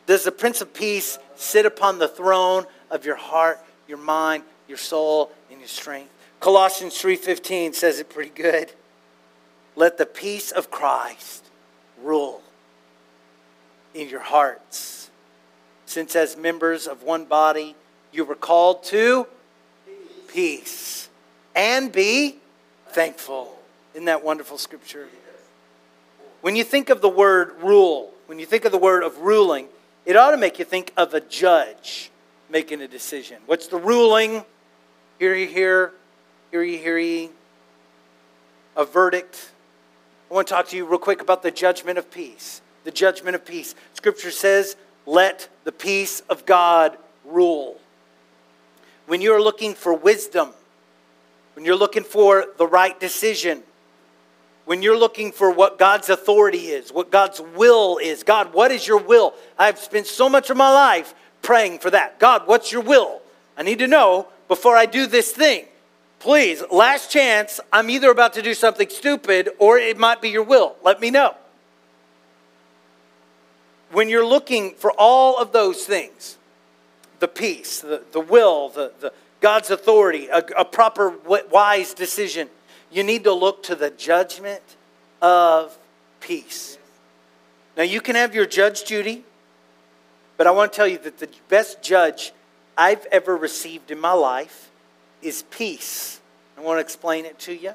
[0.06, 4.78] Does the Prince of Peace sit upon the throne of your heart, your mind, your
[4.78, 6.12] soul, and your strength?
[6.40, 8.72] Colossians 3:15 says it pretty good.
[9.82, 11.44] Let the peace of Christ
[12.04, 12.44] rule
[13.96, 15.10] in your hearts.
[15.88, 17.76] Since as members of one body
[18.12, 19.26] you were called to
[20.28, 21.10] peace, peace
[21.56, 22.36] and be
[22.90, 23.58] thankful.
[23.96, 25.08] Isn't that wonderful scripture?
[26.42, 29.66] When you think of the word rule, when you think of the word of ruling,
[30.06, 32.12] it ought to make you think of a judge
[32.52, 33.42] making a decision.
[33.48, 34.46] What's the ruling?
[35.18, 35.94] Hear ye, hear,
[36.52, 37.32] hear ye, hear ye.
[38.76, 39.51] A verdict.
[40.32, 42.62] I want to talk to you real quick about the judgment of peace.
[42.86, 43.76] The judgment of peace.
[43.94, 47.78] Scripture says, let the peace of God rule.
[49.08, 50.52] When you're looking for wisdom,
[51.54, 53.64] when you're looking for the right decision,
[54.64, 58.24] when you're looking for what God's authority is, what God's will is.
[58.24, 59.34] God, what is your will?
[59.60, 62.20] I've spent so much of my life praying for that.
[62.20, 63.22] God, what's your will?
[63.58, 65.66] I need to know before I do this thing.
[66.22, 70.44] Please, last chance, I'm either about to do something stupid or it might be your
[70.44, 70.76] will.
[70.84, 71.34] Let me know.
[73.92, 76.38] When you're looking for all of those things,
[77.20, 82.50] the peace, the, the will, the, the God's authority, a, a proper, wise decision,
[82.92, 84.62] you need to look to the judgment
[85.24, 85.76] of
[86.20, 86.78] peace.
[87.76, 89.24] Now, you can have your Judge Judy,
[90.38, 92.32] but I want to tell you that the best judge
[92.78, 94.71] I've ever received in my life
[95.22, 96.20] is peace.
[96.58, 97.74] I want to explain it to you.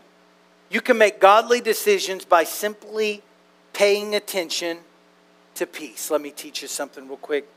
[0.71, 3.23] You can make godly decisions by simply
[3.73, 4.79] paying attention
[5.55, 6.11] to peace.
[6.11, 7.49] Let me teach you something real quick.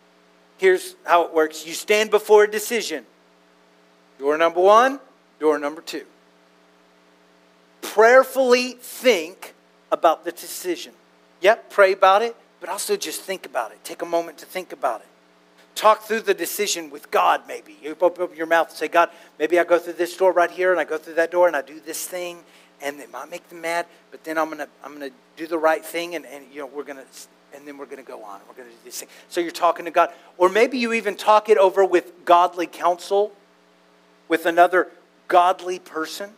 [0.57, 3.05] Here's how it works you stand before a decision.
[4.19, 4.99] Door number one,
[5.39, 6.05] door number two
[7.81, 9.53] prayerfully think
[9.91, 10.93] about the decision.
[11.41, 13.83] Yep, pray about it, but also just think about it.
[13.83, 15.07] Take a moment to think about it.
[15.79, 17.77] Talk through the decision with God, maybe.
[17.81, 20.71] You open your mouth and say, God, maybe I go through this door right here
[20.71, 22.39] and I go through that door and I do this thing
[22.81, 25.83] and it might make them mad, but then I'm gonna I'm gonna do the right
[25.83, 27.05] thing and, and you know we're gonna
[27.55, 28.41] and then we're gonna go on.
[28.49, 29.07] We're gonna do this thing.
[29.29, 30.09] So you're talking to God.
[30.37, 33.31] Or maybe you even talk it over with godly counsel,
[34.27, 34.89] with another
[35.29, 36.31] godly person.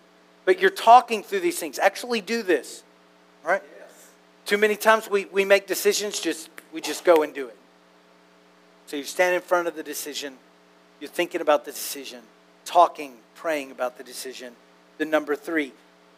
[0.46, 1.80] But you're talking through these things.
[1.80, 2.84] Actually do this.
[3.44, 3.64] Right?
[3.80, 4.10] Yes.
[4.46, 7.58] Too many times we, we make decisions, just we just go and do it.
[8.92, 10.34] So you stand in front of the decision,
[11.00, 12.20] you're thinking about the decision,
[12.66, 14.52] talking, praying about the decision.
[14.98, 15.72] The number three,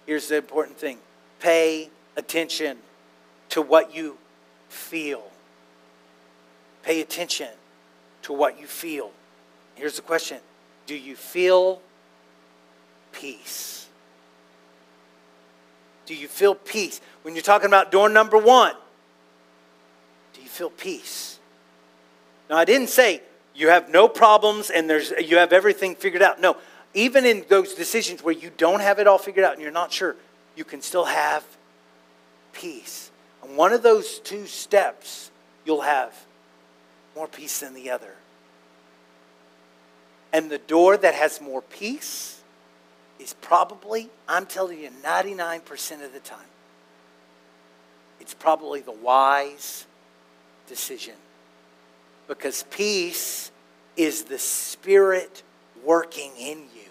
[0.07, 0.97] here's the important thing
[1.39, 2.79] pay attention
[3.49, 4.17] to what you
[4.69, 5.21] feel.
[6.81, 7.49] Pay attention
[8.23, 9.11] to what you feel.
[9.75, 10.39] Here's the question
[10.87, 11.79] Do you feel
[13.11, 13.87] peace?
[16.07, 17.01] Do you feel peace?
[17.21, 18.73] When you're talking about door number one,
[20.33, 21.32] do you feel peace?
[22.49, 23.21] Now, I didn't say
[23.55, 26.39] you have no problems and there's, you have everything figured out.
[26.39, 26.57] No,
[26.93, 29.91] even in those decisions where you don't have it all figured out and you're not
[29.91, 30.15] sure,
[30.55, 31.43] you can still have
[32.53, 33.11] peace.
[33.43, 35.31] And one of those two steps,
[35.65, 36.13] you'll have
[37.15, 38.15] more peace than the other.
[40.31, 42.41] And the door that has more peace
[43.19, 46.39] is probably, I'm telling you, 99% of the time,
[48.19, 49.85] it's probably the wise
[50.67, 51.15] decision.
[52.27, 53.51] Because peace
[53.95, 55.43] is the Spirit
[55.83, 56.89] working in you.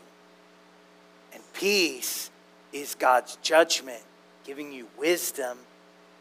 [1.32, 2.30] And peace
[2.72, 4.02] is God's judgment,
[4.44, 5.58] giving you wisdom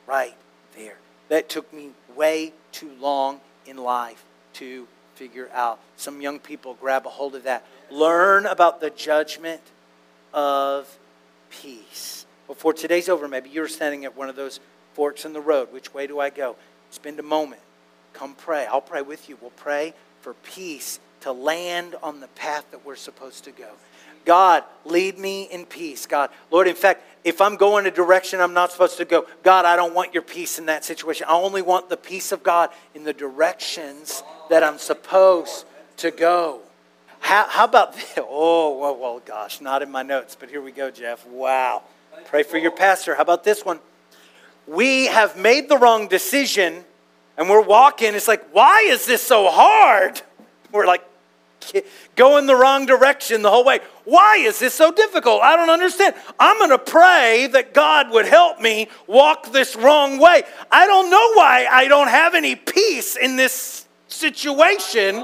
[0.07, 0.35] right
[0.75, 0.97] there.
[1.29, 5.79] That took me way too long in life to figure out.
[5.97, 7.65] Some young people grab a hold of that.
[7.89, 9.61] Learn about the judgment
[10.33, 10.97] of
[11.49, 12.25] peace.
[12.47, 14.59] Before today's over, maybe you're standing at one of those
[14.93, 15.71] forks in the road.
[15.71, 16.55] Which way do I go?
[16.89, 17.61] Spend a moment.
[18.13, 18.65] Come pray.
[18.65, 19.37] I'll pray with you.
[19.41, 23.69] We'll pray for peace to land on the path that we're supposed to go.
[24.25, 26.05] God, lead me in peace.
[26.05, 29.65] God, Lord, in fact, if I'm going a direction I'm not supposed to go, God,
[29.65, 31.25] I don't want your peace in that situation.
[31.29, 35.65] I only want the peace of God in the directions that I'm supposed
[35.97, 36.61] to go.
[37.19, 38.13] How, how about this?
[38.17, 41.25] Oh, well, well, gosh, not in my notes, but here we go, Jeff.
[41.27, 41.83] Wow.
[42.25, 43.15] Pray for your pastor.
[43.15, 43.79] How about this one?
[44.67, 46.83] We have made the wrong decision
[47.37, 48.15] and we're walking.
[48.15, 50.21] It's like, why is this so hard?
[50.71, 51.03] We're like,
[52.15, 53.79] going the wrong direction the whole way.
[54.03, 55.41] Why is this so difficult?
[55.41, 56.15] I don't understand.
[56.39, 60.43] I'm going to pray that God would help me walk this wrong way.
[60.71, 65.23] I don't know why I don't have any peace in this situation.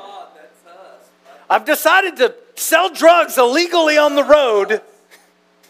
[1.50, 4.82] I've decided to sell drugs illegally on the road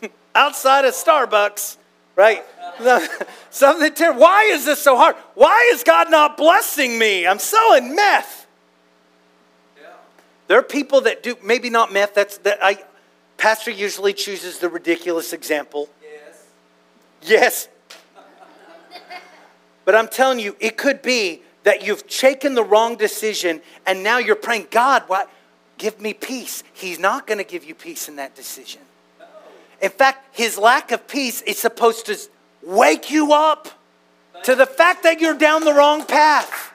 [0.35, 1.76] outside of Starbucks,
[2.17, 2.43] right?
[3.49, 4.21] Something terrible.
[4.21, 5.15] Why is this so hard?
[5.35, 7.25] Why is God not blessing me?
[7.25, 8.45] I'm selling meth.
[10.47, 12.13] There are people that do maybe not meth.
[12.13, 12.83] That's that I.
[13.37, 15.89] Pastor usually chooses the ridiculous example.
[16.01, 16.45] Yes.
[17.21, 17.69] Yes.
[19.85, 24.17] but I'm telling you, it could be that you've taken the wrong decision and now
[24.17, 25.29] you're praying, God, what?
[25.77, 26.63] Give me peace.
[26.73, 28.81] He's not going to give you peace in that decision.
[29.81, 32.17] In fact, his lack of peace is supposed to
[32.63, 33.67] wake you up
[34.43, 36.73] to the fact that you're down the wrong path.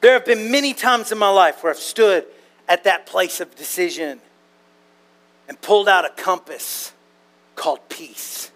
[0.00, 2.26] There have been many times in my life where I've stood
[2.68, 4.20] at that place of decision
[5.48, 6.92] and pulled out a compass
[7.54, 8.50] called peace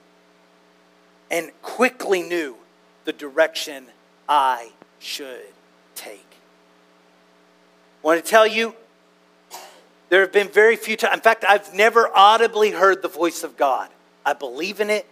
[1.30, 2.56] and quickly knew
[3.04, 3.86] the direction
[4.28, 5.52] I should
[5.94, 6.26] take.
[8.02, 8.74] I want to tell you,
[10.10, 11.14] there have been very few times.
[11.14, 13.88] In fact, I've never audibly heard the voice of God.
[14.26, 15.06] I believe in it.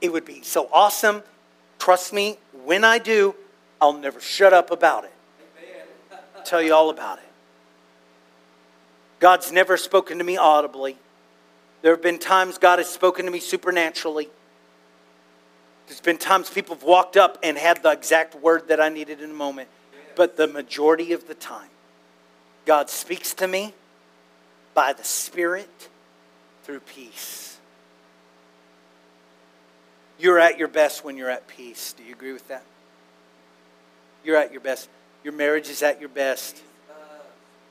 [0.00, 1.22] It would be so awesome.
[1.78, 3.34] Trust me, when I do,
[3.80, 5.12] I'll never shut up about it
[6.42, 7.24] I'll tell you all about it.
[9.20, 10.96] God's never spoken to me audibly.
[11.80, 14.28] There have been times God has spoken to me supernaturally.
[15.86, 19.20] There's been times people have walked up and had the exact word that I needed
[19.20, 19.68] in a moment.
[20.16, 21.70] But the majority of the time,
[22.66, 23.74] God speaks to me
[24.74, 25.88] by the Spirit
[26.64, 27.58] through peace.
[30.18, 31.94] You're at your best when you're at peace.
[31.94, 32.62] Do you agree with that?
[34.24, 34.88] You're at your best.
[35.24, 36.62] Your marriage is at your best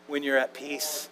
[0.07, 1.09] when you're at peace.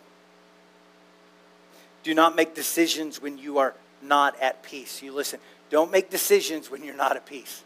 [2.04, 5.02] Do not make decisions when you are not at peace.
[5.02, 7.63] You listen, don't make decisions when you're not at peace.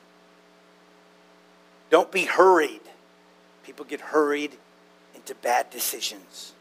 [1.89, 2.81] Don't be hurried.
[3.63, 4.57] People get hurried
[5.15, 6.52] into bad decisions.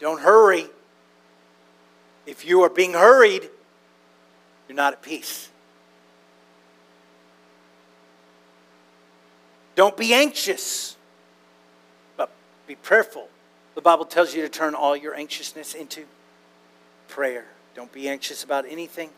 [0.00, 0.66] Don't hurry.
[2.26, 3.48] If you are being hurried,
[4.68, 5.48] you're not at peace.
[9.74, 10.96] Don't be anxious,
[12.16, 12.30] but
[12.66, 13.28] be prayerful.
[13.74, 16.04] The Bible tells you to turn all your anxiousness into
[17.06, 17.46] prayer.
[17.74, 19.10] Don't be anxious about anything.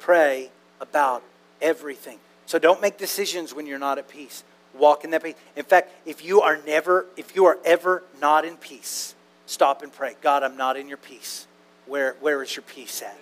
[0.00, 1.22] Pray about
[1.62, 2.18] everything.
[2.46, 4.42] So don't make decisions when you're not at peace.
[4.74, 5.36] Walk in that peace.
[5.54, 9.14] In fact, if you are never, if you are ever not in peace,
[9.50, 10.14] stop and pray.
[10.20, 11.46] God, I'm not in your peace.
[11.86, 13.18] Where, where is your peace at?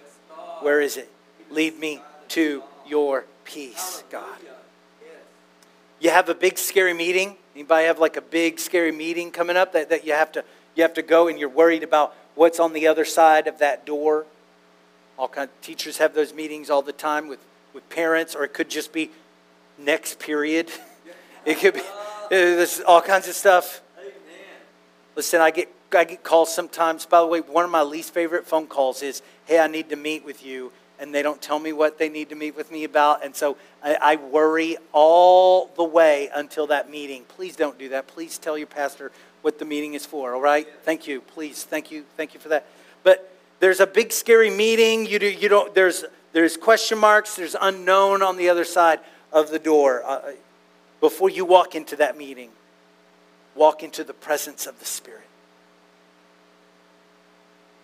[0.61, 1.11] Where is it?
[1.51, 4.37] Lead me to your peace, God.
[6.01, 7.37] You have a big scary meeting.
[7.55, 10.45] Anybody have like a big scary meeting coming up that, that you have to
[10.77, 13.85] you have to go and you're worried about what's on the other side of that
[13.85, 14.27] door?
[15.19, 17.41] All kind of, teachers have those meetings all the time with,
[17.75, 19.11] with parents, or it could just be
[19.77, 20.71] next period.
[21.47, 21.81] It could be
[22.29, 23.81] there's all kinds of stuff.
[25.17, 27.07] Listen, I get I get calls sometimes.
[27.07, 29.97] By the way, one of my least favorite phone calls is, "Hey, I need to
[29.97, 32.85] meet with you." and they don't tell me what they need to meet with me
[32.85, 33.25] about.
[33.25, 37.25] And so I, I, worry all the way until that meeting.
[37.29, 38.09] Please don't do that.
[38.09, 39.13] Please tell your pastor
[39.43, 40.67] what the meeting is for, all right?
[40.83, 41.21] Thank you.
[41.21, 41.65] Please.
[41.65, 42.05] Thank you.
[42.17, 42.67] Thank you for that.
[43.05, 45.07] But there's a big scary meeting.
[45.07, 48.99] You, do, you don't, there's, there's question marks, there's unknown on the other side
[49.33, 50.03] of the door.
[50.05, 50.33] Uh,
[51.01, 52.51] before you walk into that meeting,
[53.55, 55.28] walk into the presence of the Spirit.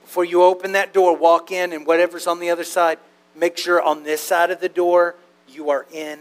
[0.05, 2.99] Before you open that door, walk in, and whatever's on the other side,
[3.35, 5.15] make sure on this side of the door
[5.49, 6.21] you are in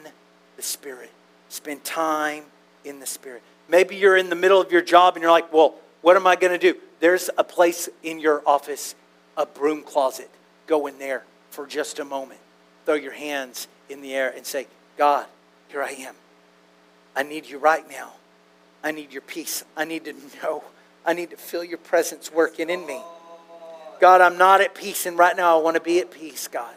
[0.56, 1.12] the Spirit.
[1.50, 2.46] Spend time
[2.86, 3.44] in the Spirit.
[3.68, 6.38] Maybe you're in the middle of your job and you're like, well, what am I
[6.38, 6.80] going to do?
[7.02, 8.96] There's a place in your office,
[9.36, 10.30] a broom closet.
[10.66, 12.40] Go in there for just a moment.
[12.86, 14.68] Throw your hands in the air and say,
[14.98, 15.26] God,
[15.68, 16.16] here I am.
[17.18, 18.14] I need you right now.
[18.82, 19.66] I need your peace.
[19.76, 20.64] I need to know.
[21.06, 23.02] I need to feel your presence working in me.
[24.04, 26.76] God, I'm not at peace, and right now I want to be at peace, God.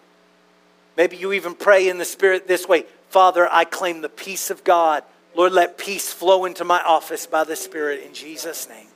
[0.96, 4.62] Maybe you even pray in the Spirit this way Father, I claim the peace of
[4.62, 5.02] God.
[5.34, 8.86] Lord, let peace flow into my office by the Spirit in Jesus' name.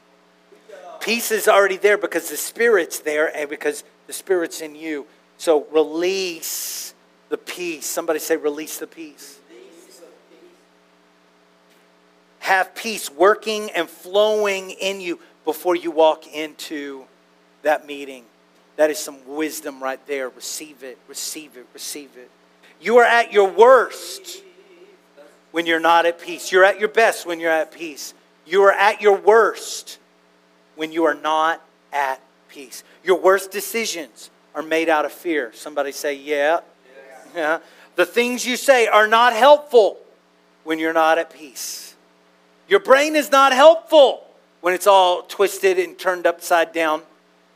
[1.00, 5.08] Peace is already there because the Spirit's there and because the Spirit's in you.
[5.36, 6.94] So release
[7.30, 7.84] the peace.
[7.84, 9.40] Somebody say, release the peace.
[12.38, 17.06] Have peace working and flowing in you before you walk into
[17.62, 18.24] that meeting.
[18.76, 20.28] That is some wisdom right there.
[20.30, 22.30] Receive it, receive it, receive it.
[22.80, 24.42] You are at your worst
[25.50, 26.50] when you're not at peace.
[26.50, 28.14] You're at your best when you're at peace.
[28.46, 29.98] You are at your worst
[30.76, 32.82] when you are not at peace.
[33.04, 35.52] Your worst decisions are made out of fear.
[35.54, 36.60] Somebody say, yeah.
[37.34, 37.58] Yeah.
[37.96, 39.98] The things you say are not helpful
[40.64, 41.94] when you're not at peace.
[42.68, 44.26] Your brain is not helpful
[44.60, 47.02] when it's all twisted and turned upside down.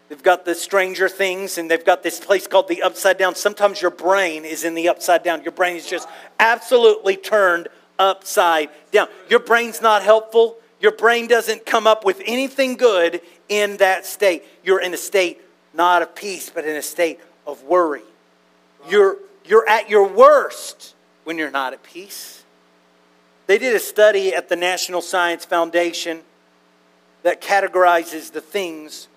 [0.09, 3.35] They've got the Stranger Things and they've got this place called the Upside Down.
[3.35, 5.43] Sometimes your brain is in the upside down.
[5.43, 9.09] Your brain is just absolutely turned upside down.
[9.31, 10.57] Your brain's not helpful.
[10.81, 14.45] Your brain doesn't come up with anything good in that state.
[14.63, 15.41] You're in a state
[15.73, 18.03] not of peace, but in a state of worry.
[18.89, 20.95] You're, you're at your worst
[21.25, 22.45] when you're not at peace.
[23.47, 26.21] They did a study at the National Science Foundation
[27.23, 29.09] that categorizes the things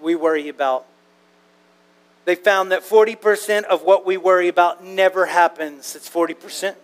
[0.00, 0.86] we worry about.
[2.24, 5.94] They found that 40% of what we worry about never happens.
[5.94, 6.74] It's 40%.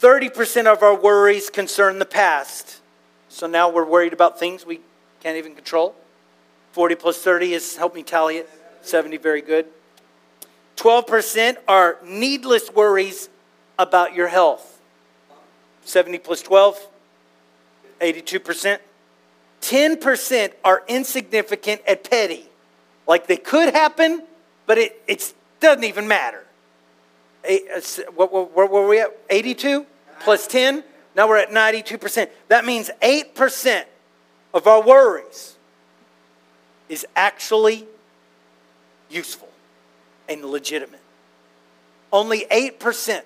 [0.00, 2.80] 30% of our worries concern the past.
[3.28, 4.80] So now we're worried about things we
[5.22, 5.94] can't even control.
[6.72, 8.50] 40 plus 30 is, help me tally it,
[8.82, 9.66] 70, very good.
[10.76, 13.28] 12% are needless worries
[13.78, 14.80] about your health.
[15.84, 16.86] 70 plus 12,
[18.00, 18.78] 82%.
[19.66, 22.46] 10% are insignificant and petty.
[23.06, 24.22] Like they could happen,
[24.66, 26.44] but it doesn't even matter.
[27.44, 27.80] Eight, uh,
[28.14, 29.16] what, what, where were we at?
[29.28, 29.86] 82
[30.20, 30.84] plus 10?
[31.16, 32.28] Now we're at 92%.
[32.48, 33.84] That means 8%
[34.54, 35.56] of our worries
[36.88, 37.86] is actually
[39.10, 39.48] useful
[40.28, 41.00] and legitimate.
[42.12, 43.22] Only 8%.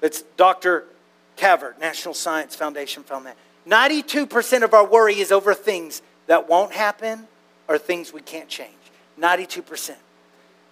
[0.00, 0.84] That's Dr.
[1.36, 3.36] Cavert, National Science Foundation, found that.
[3.68, 7.26] 92% of our worry is over things that won't happen
[7.68, 8.72] or things we can't change.
[9.18, 9.94] 92%.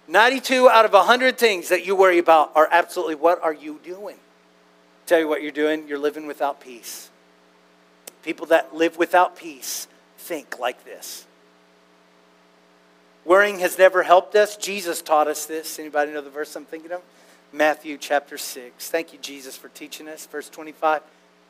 [0.08, 4.16] 92 out of 100 things that you worry about are absolutely what are you doing?
[5.06, 7.10] Tell you what you're doing, you're living without peace.
[8.22, 9.88] People that live without peace
[10.18, 11.26] think like this.
[13.24, 14.56] Worrying has never helped us.
[14.56, 15.78] Jesus taught us this.
[15.78, 17.02] Anybody know the verse I'm thinking of?
[17.52, 18.90] Matthew chapter 6.
[18.90, 20.26] Thank you, Jesus, for teaching us.
[20.26, 21.02] Verse 25.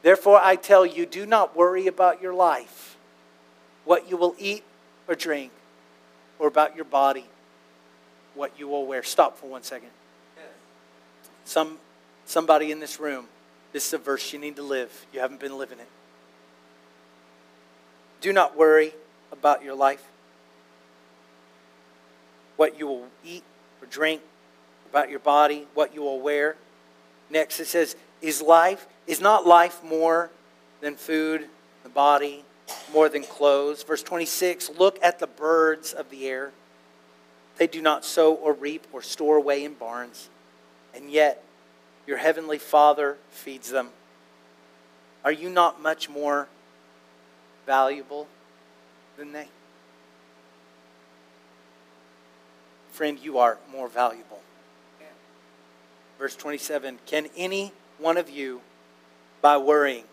[0.02, 2.96] Therefore, I tell you, do not worry about your life,
[3.84, 4.64] what you will eat
[5.08, 5.52] or drink,
[6.38, 7.26] or about your body,
[8.34, 9.02] what you will wear.
[9.04, 9.90] Stop for one second.
[11.44, 11.78] Some,
[12.26, 13.26] somebody in this room,
[13.72, 15.06] this is a verse you need to live.
[15.12, 15.88] You haven't been living it.
[18.20, 18.92] Do not worry
[19.30, 20.04] about your life,
[22.56, 23.42] what you will eat
[23.80, 24.20] or drink,
[24.90, 26.56] about your body, what you will wear.
[27.30, 30.30] Next, it says, Is life is not life more
[30.80, 31.46] than food,
[31.82, 32.44] the body,
[32.94, 33.82] more than clothes?
[33.82, 36.52] Verse 26 Look at the birds of the air.
[37.58, 40.30] They do not sow or reap or store away in barns,
[40.94, 41.44] and yet
[42.06, 43.90] your heavenly Father feeds them.
[45.26, 46.48] Are you not much more
[47.66, 48.26] valuable
[49.18, 49.48] than they?
[52.92, 54.40] Friend, you are more valuable.
[56.18, 58.62] Verse 27 Can any one of you
[59.42, 60.04] by worrying,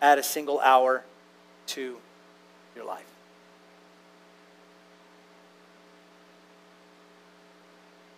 [0.00, 1.04] add a single hour
[1.66, 1.98] to
[2.74, 3.04] your life.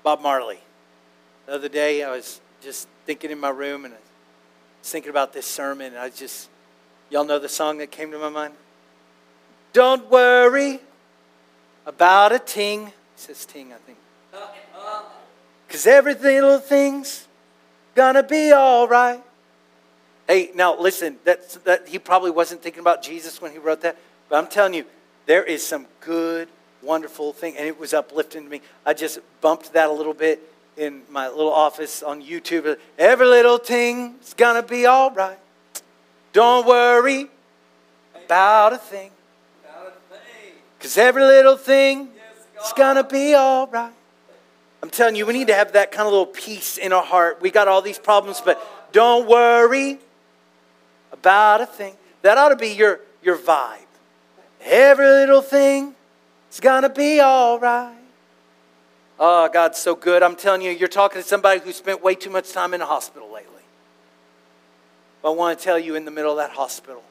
[0.05, 0.59] Bob Marley.
[1.47, 5.33] The other day, I was just thinking in my room and I was thinking about
[5.33, 6.51] this sermon, and I just,
[7.11, 8.55] y'all know the song that came to my mind?
[9.73, 10.79] Don't worry
[11.87, 12.87] about a ting.
[12.87, 13.99] He says ting, I think.
[14.33, 15.03] Uh, uh.
[15.67, 17.27] Because every little thing's
[17.95, 19.23] gonna be all right.
[20.27, 23.97] Hey, now listen, that's, that, he probably wasn't thinking about Jesus when he wrote that,
[24.29, 24.85] but I'm telling you,
[25.27, 26.49] there is some good,
[26.83, 28.61] wonderful thing, and it was uplifting to me.
[28.87, 30.41] I just bumped that a little bit
[30.77, 32.79] in my little office on YouTube.
[32.99, 35.39] Every little thing's gonna be all right.
[36.33, 37.29] Don't worry
[38.25, 39.11] about a thing.
[40.79, 42.09] Because every little thing
[42.63, 43.93] is gonna be all right.
[44.83, 47.41] I'm telling you, we need to have that kind of little peace in our heart.
[47.41, 48.61] We got all these problems, but
[48.93, 49.99] don't worry
[51.25, 51.95] about a thing.
[52.21, 53.79] That ought to be your, your vibe.
[54.61, 55.95] Every little thing
[56.53, 57.97] is gonna be all right.
[59.19, 60.23] Oh, God's so good.
[60.23, 62.87] I'm telling you, you're talking to somebody who spent way too much time in a
[62.87, 63.63] hospital lately.
[65.23, 67.03] But I want to tell you, in the middle of that hospital,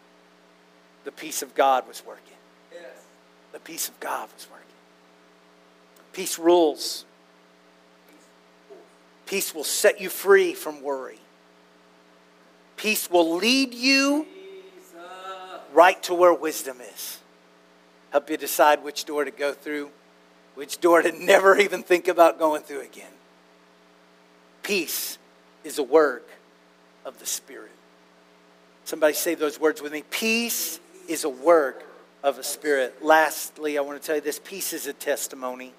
[1.06, 2.38] the peace of God was working.
[2.72, 2.84] Yes.
[3.52, 4.68] The peace of God was working.
[6.12, 7.06] Peace rules.
[9.26, 11.20] Peace will set you free from worry.
[12.84, 14.28] Peace will lead you
[15.72, 17.18] right to where wisdom is.
[18.10, 19.90] Help you decide which door to go through
[20.56, 23.14] which door to never even think about going through again.
[24.64, 25.18] Peace
[25.64, 26.28] is a work
[27.06, 27.72] of the Spirit.
[28.84, 30.04] Somebody say those words with me.
[30.10, 31.86] Peace is a work
[32.22, 32.98] of a Spirit.
[33.02, 35.72] Lastly, I want to tell you this peace is a testimony.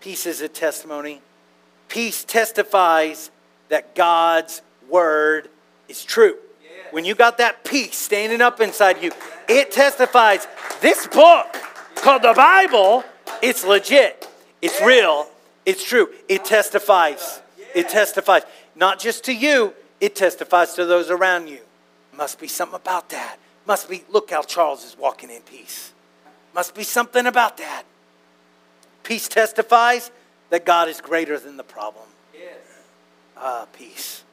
[0.00, 1.22] Peace is a testimony.
[1.88, 3.30] Peace testifies
[3.70, 4.60] that God's
[4.90, 5.48] word
[5.88, 6.36] is true.
[6.90, 9.12] When you got that peace standing up inside you,
[9.48, 10.46] it testifies
[10.80, 11.54] this book
[11.96, 13.04] called the Bible
[13.42, 14.28] it's legit.
[14.60, 15.28] It's real.
[15.64, 16.08] It's true.
[16.28, 17.40] It testifies.
[17.74, 18.42] It testifies.
[18.74, 21.60] Not just to you, it testifies to those around you.
[22.16, 23.38] Must be something about that.
[23.66, 25.92] Must be, look how Charles is walking in peace.
[26.54, 27.84] Must be something about that.
[29.02, 30.10] Peace testifies
[30.50, 32.04] that God is greater than the problem.
[32.34, 32.56] Yes.
[33.36, 34.24] Ah, peace.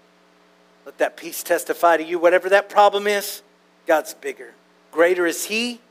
[0.86, 2.20] Let that peace testify to you.
[2.20, 3.42] Whatever that problem is,
[3.88, 4.54] God's bigger.
[4.92, 5.82] Greater is He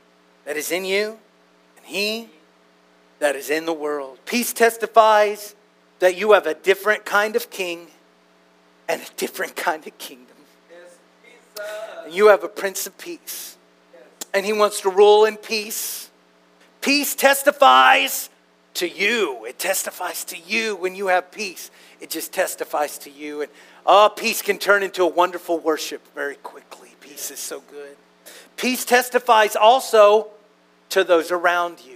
[0.45, 1.19] that is in you,
[1.77, 2.29] and He
[3.19, 4.19] that is in the world.
[4.25, 5.55] Peace testifies
[5.99, 7.87] that you have a different kind of king
[8.87, 10.35] and a different kind of kingdom.
[12.05, 13.57] And you have a prince of peace.
[14.33, 16.09] And he wants to rule in peace.
[16.81, 18.29] Peace testifies
[18.75, 19.45] to you.
[19.45, 21.71] It testifies to you when you have peace.
[22.01, 23.41] It just testifies to you.
[23.41, 23.51] And
[23.85, 26.89] oh, peace can turn into a wonderful worship very quickly.
[27.01, 27.97] Peace is so good.
[28.55, 30.27] Peace testifies also
[30.89, 31.95] to those around you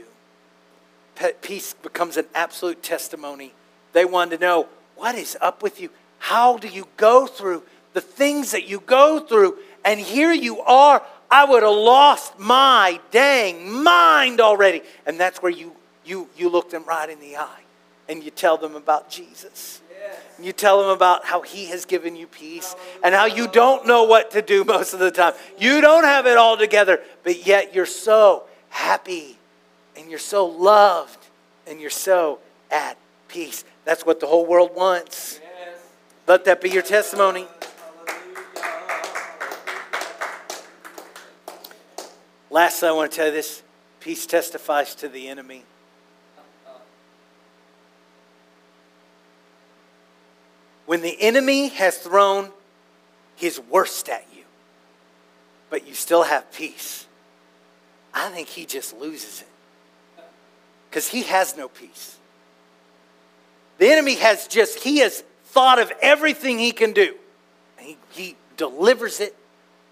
[1.42, 3.54] peace becomes an absolute testimony.
[3.94, 5.90] They want to know what is up with you?
[6.20, 7.64] How do you go through
[7.94, 9.58] the things that you go through?
[9.86, 11.02] And here you are.
[11.32, 14.82] I would have lost my dang mind already.
[15.06, 15.76] And that's where you,
[16.06, 17.62] you, you look them right in the eye
[18.08, 19.82] and you tell them about Jesus.
[20.42, 24.04] You tell them about how He has given you peace and how you don't know
[24.04, 25.34] what to do most of the time.
[25.58, 29.38] You don't have it all together, but yet you're so happy
[29.98, 31.28] and you're so loved
[31.68, 32.40] and you're so
[32.72, 32.98] at
[33.28, 33.66] peace.
[33.84, 35.40] That's what the whole world wants.
[36.28, 37.48] Let that be your testimony.
[42.52, 43.62] Lastly, I want to tell you this
[44.00, 45.64] peace testifies to the enemy.
[50.90, 52.50] When the enemy has thrown
[53.36, 54.42] his worst at you,
[55.70, 57.06] but you still have peace,
[58.12, 60.24] I think he just loses it
[60.90, 62.18] because he has no peace.
[63.78, 67.14] The enemy has just, he has thought of everything he can do.
[67.78, 69.36] And he, he delivers it,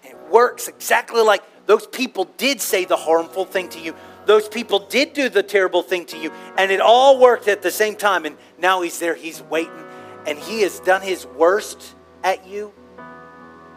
[0.02, 3.94] and it works exactly like those people did say the harmful thing to you.
[4.26, 7.70] Those people did do the terrible thing to you, and it all worked at the
[7.70, 8.24] same time.
[8.24, 9.84] And now he's there, he's waiting,
[10.28, 12.72] and he has done his worst at you,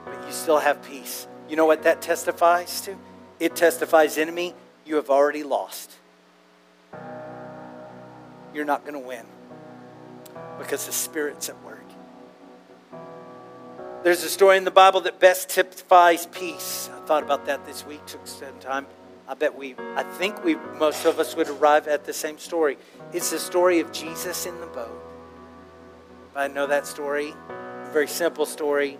[0.05, 1.27] but you still have peace.
[1.49, 2.95] You know what that testifies to?
[3.39, 4.53] It testifies, enemy,
[4.85, 5.91] you have already lost
[8.53, 9.25] you're not going to win
[10.57, 11.79] because the Spirit's at work.
[14.03, 16.89] There's a story in the Bible that best typifies peace.
[16.95, 18.87] I thought about that this week, took some time.
[19.27, 22.77] I bet we, I think we, most of us would arrive at the same story.
[23.13, 25.10] It's the story of Jesus in the boat.
[26.35, 27.33] I know that story,
[27.91, 28.97] very simple story.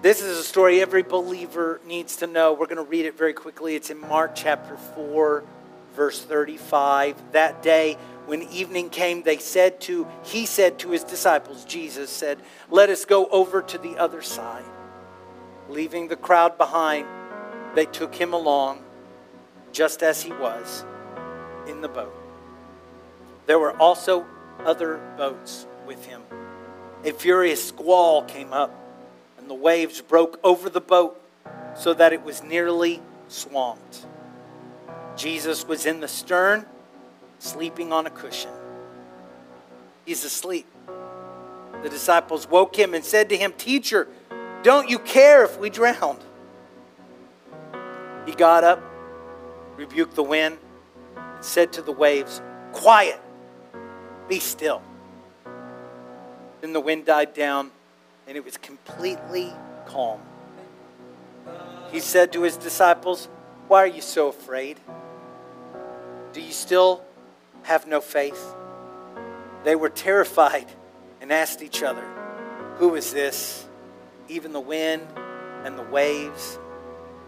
[0.00, 2.52] This is a story every believer needs to know.
[2.52, 3.74] We're going to read it very quickly.
[3.74, 5.42] It's in Mark chapter 4,
[5.96, 7.32] verse 35.
[7.32, 7.96] That day,
[8.26, 12.38] when evening came, they said to, he said to his disciples, Jesus said,
[12.70, 14.64] Let us go over to the other side.
[15.68, 17.06] Leaving the crowd behind,
[17.74, 18.84] they took him along
[19.72, 20.84] just as he was.
[21.66, 22.14] in the boat.
[23.46, 24.26] There were also
[24.64, 26.22] other boats with him.
[27.04, 28.72] A furious squall came up,
[29.38, 31.20] and the waves broke over the boat
[31.74, 34.06] so that it was nearly swamped.
[35.16, 36.66] Jesus was in the stern,
[37.38, 38.50] sleeping on a cushion.
[40.04, 40.66] He's asleep.
[41.82, 44.08] The disciples woke him and said to him, Teacher,
[44.62, 46.20] don't you care if we drowned?
[48.26, 48.82] He got up,
[49.76, 50.58] rebuked the wind,
[51.16, 53.20] and said to the waves, Quiet,
[54.28, 54.82] be still.
[56.60, 57.70] Then the wind died down,
[58.26, 59.52] and it was completely
[59.86, 60.20] calm.
[61.92, 63.28] He said to his disciples,
[63.68, 64.78] Why are you so afraid?
[66.32, 67.02] Do you still
[67.62, 68.54] have no faith?
[69.64, 70.66] They were terrified
[71.20, 72.04] and asked each other,
[72.76, 73.66] Who is this?
[74.28, 75.06] Even the wind
[75.64, 76.58] and the waves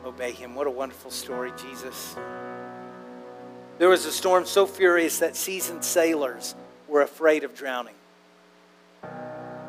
[0.04, 0.54] obey him.
[0.54, 2.16] What a wonderful story, Jesus.
[3.78, 6.54] There was a storm so furious that seasoned sailors
[6.86, 7.94] were afraid of drowning.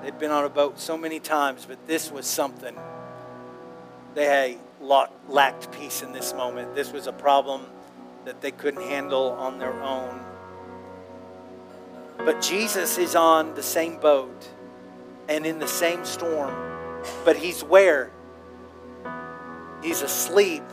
[0.01, 2.75] They'd been on a boat so many times, but this was something.
[4.15, 6.75] They lacked peace in this moment.
[6.75, 7.65] This was a problem
[8.25, 10.19] that they couldn't handle on their own.
[12.17, 14.49] But Jesus is on the same boat
[15.29, 16.53] and in the same storm,
[17.23, 18.11] but he's where?
[19.81, 20.63] He's asleep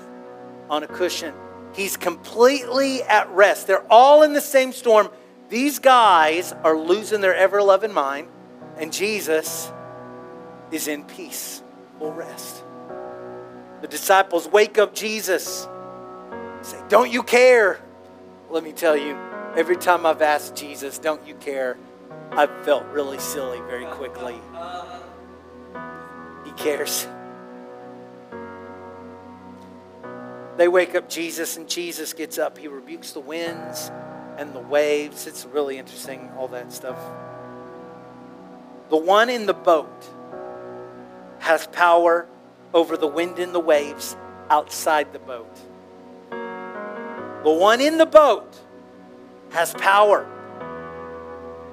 [0.68, 1.34] on a cushion.
[1.74, 3.66] He's completely at rest.
[3.66, 5.10] They're all in the same storm.
[5.48, 8.28] These guys are losing their ever loving mind,
[8.78, 9.72] and Jesus
[10.70, 12.62] is in peaceful rest.
[13.80, 15.68] The disciples wake up Jesus,
[16.62, 17.80] say, Don't you care?
[18.50, 19.16] Let me tell you,
[19.58, 21.76] Every time I've asked Jesus, don't you care?
[22.30, 24.36] I've felt really silly very quickly.
[26.44, 27.08] He cares.
[30.56, 32.58] They wake up Jesus, and Jesus gets up.
[32.58, 33.90] He rebukes the winds
[34.36, 35.26] and the waves.
[35.26, 36.98] It's really interesting, all that stuff.
[38.91, 40.09] The one in the boat
[41.41, 42.26] has power
[42.72, 44.16] over the wind and the waves
[44.51, 45.55] outside the boat.
[46.30, 48.59] The one in the boat
[49.51, 50.26] has power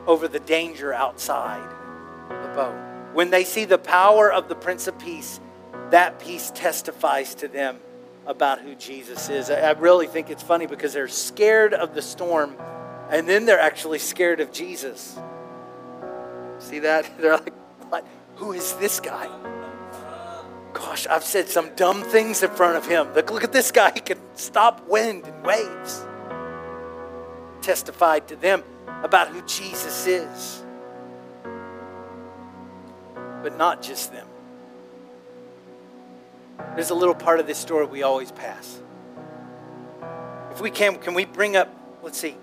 [0.07, 1.70] over the danger outside
[2.30, 2.76] the boat.
[3.13, 5.39] When they see the power of the Prince of Peace,
[5.91, 7.80] that peace testifies to them
[8.26, 9.49] about who Jesus is.
[9.49, 12.55] I really think it's funny because they're scared of the storm
[13.09, 15.18] and then they're actually scared of Jesus.
[16.66, 17.09] See that?
[17.20, 17.53] They're like,
[17.89, 18.07] what?
[18.38, 19.30] Who is this guy?
[20.74, 23.13] Gosh, I've said some dumb things in front of him.
[23.13, 23.91] Look, look at this guy.
[23.93, 26.05] He can stop wind and waves
[27.61, 28.63] testified to them
[29.03, 30.63] about who Jesus is.
[33.41, 34.28] But not just them.
[36.76, 38.82] There's a little part of this story we always pass.
[40.51, 41.70] If we can, can we bring up,
[42.01, 42.36] let's see,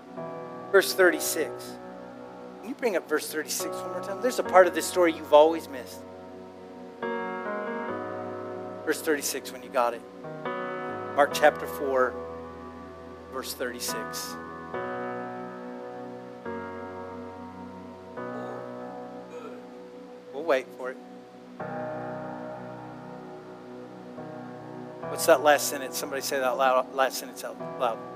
[0.71, 1.77] verse 36.
[2.63, 4.21] Can you bring up verse 36 one more time?
[4.21, 5.99] There's a part of this story you've always missed.
[8.85, 10.01] Verse 36 when you got it.
[11.17, 12.13] Mark chapter 4,
[13.33, 14.37] verse 36.
[20.33, 20.97] We'll wait for it.
[25.09, 25.97] What's that last sentence?
[25.97, 28.12] Somebody say that loud, last sentence out loud.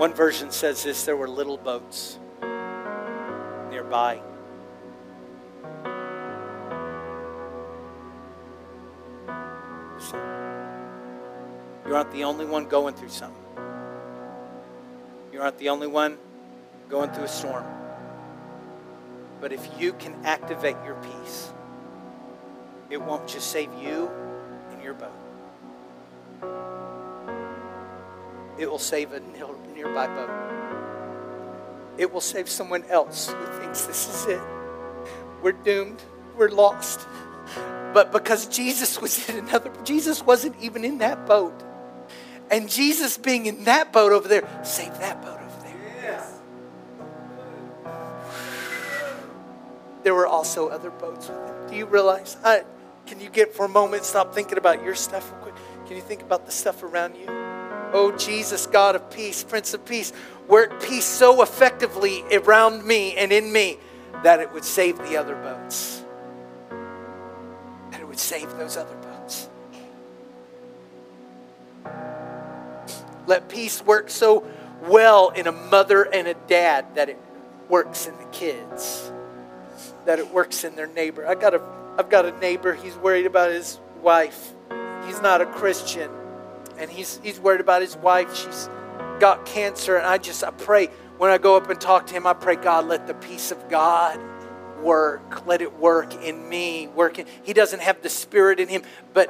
[0.00, 2.18] One version says this there were little boats
[3.70, 4.22] nearby.
[11.86, 13.44] You aren't the only one going through something.
[15.34, 16.16] You aren't the only one
[16.88, 17.66] going through a storm.
[19.38, 21.52] But if you can activate your peace,
[22.88, 24.10] it won't just save you
[24.70, 25.29] and your boat.
[28.60, 29.20] It will save a
[29.74, 30.30] nearby boat.
[31.96, 34.40] It will save someone else who thinks this is it.
[35.42, 36.02] We're doomed.
[36.36, 37.06] We're lost.
[37.94, 41.54] But because Jesus was in another, Jesus wasn't even in that boat.
[42.50, 45.76] And Jesus being in that boat over there saved that boat over there.
[46.02, 46.40] Yes.
[50.02, 51.70] there were also other boats with him.
[51.70, 52.36] Do you realize?
[52.44, 52.64] I,
[53.06, 55.54] can you get for a moment, stop thinking about your stuff real quick?
[55.86, 57.39] Can you think about the stuff around you?
[57.92, 60.12] Oh, Jesus, God of peace, Prince of Peace,
[60.48, 63.78] work peace so effectively around me and in me
[64.22, 66.04] that it would save the other boats.
[67.90, 69.48] That it would save those other boats.
[73.26, 74.46] Let peace work so
[74.82, 77.18] well in a mother and a dad that it
[77.68, 79.10] works in the kids
[80.04, 81.26] that it works in their neighbor.
[81.26, 81.62] I got a,
[81.98, 84.52] I've got a neighbor, he's worried about his wife.
[85.06, 86.10] He's not a Christian.
[86.80, 88.34] And he's, he's worried about his wife.
[88.34, 88.68] She's
[89.20, 90.86] got cancer, and I just, I pray
[91.18, 93.68] when I go up and talk to him, I pray, God, let the peace of
[93.68, 94.18] God
[94.80, 95.46] work.
[95.46, 96.88] Let it work in me.
[96.88, 99.28] Work in, he doesn't have the Spirit in him, but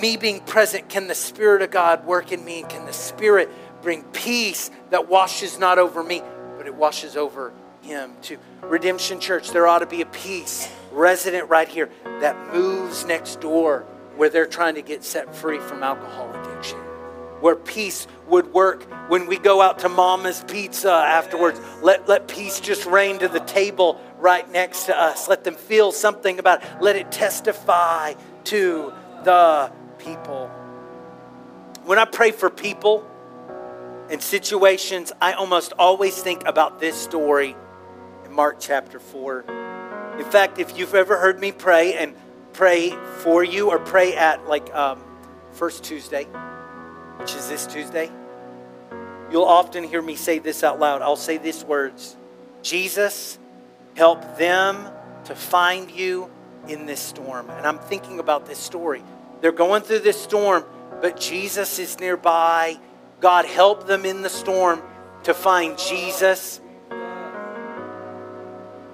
[0.00, 2.64] me being present, can the Spirit of God work in me?
[2.66, 3.50] Can the Spirit
[3.82, 6.22] bring peace that washes not over me,
[6.56, 7.52] but it washes over
[7.82, 8.38] him too?
[8.62, 13.84] Redemption Church, there ought to be a peace resident right here that moves next door
[14.22, 16.78] where they're trying to get set free from alcohol addiction.
[17.40, 21.60] Where peace would work when we go out to Mama's Pizza afterwards.
[21.82, 25.26] Let, let peace just reign to the table right next to us.
[25.26, 26.68] Let them feel something about it.
[26.80, 28.14] Let it testify
[28.44, 28.92] to
[29.24, 30.46] the people.
[31.82, 33.04] When I pray for people
[34.08, 37.56] and situations, I almost always think about this story
[38.24, 39.46] in Mark chapter 4.
[40.20, 42.14] In fact, if you've ever heard me pray and
[42.52, 45.02] pray for you or pray at like um,
[45.52, 46.24] First Tuesday,
[47.16, 48.10] which is this Tuesday,
[49.30, 51.02] you'll often hear me say this out loud.
[51.02, 52.16] I'll say these words
[52.62, 53.38] Jesus,
[53.96, 54.88] help them
[55.24, 56.30] to find you
[56.68, 57.50] in this storm.
[57.50, 59.02] And I'm thinking about this story.
[59.40, 60.64] They're going through this storm,
[61.00, 62.78] but Jesus is nearby.
[63.20, 64.80] God, help them in the storm
[65.24, 66.60] to find Jesus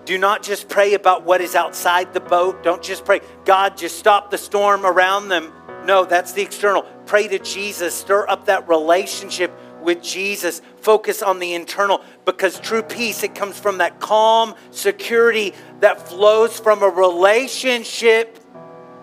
[0.09, 2.63] do not just pray about what is outside the boat.
[2.63, 5.53] Don't just pray, God, just stop the storm around them.
[5.85, 6.85] No, that's the external.
[7.05, 7.95] Pray to Jesus.
[7.95, 9.53] Stir up that relationship
[9.83, 10.63] with Jesus.
[10.79, 16.59] Focus on the internal because true peace, it comes from that calm security that flows
[16.59, 18.39] from a relationship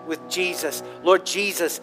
[0.08, 0.82] with Jesus.
[1.04, 1.80] Lord Jesus,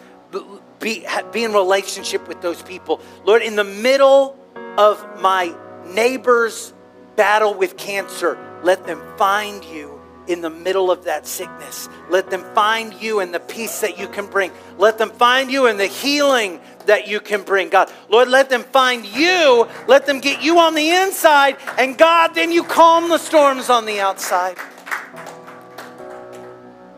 [0.80, 3.00] be, be in relationship with those people.
[3.24, 4.38] Lord, in the middle
[4.76, 5.56] of my
[5.86, 6.74] neighbor's
[7.16, 11.88] battle with cancer, let them find you in the middle of that sickness.
[12.08, 14.52] Let them find you in the peace that you can bring.
[14.78, 17.92] Let them find you in the healing that you can bring, God.
[18.08, 19.68] Lord, let them find you.
[19.86, 21.58] Let them get you on the inside.
[21.78, 24.56] And God, then you calm the storms on the outside.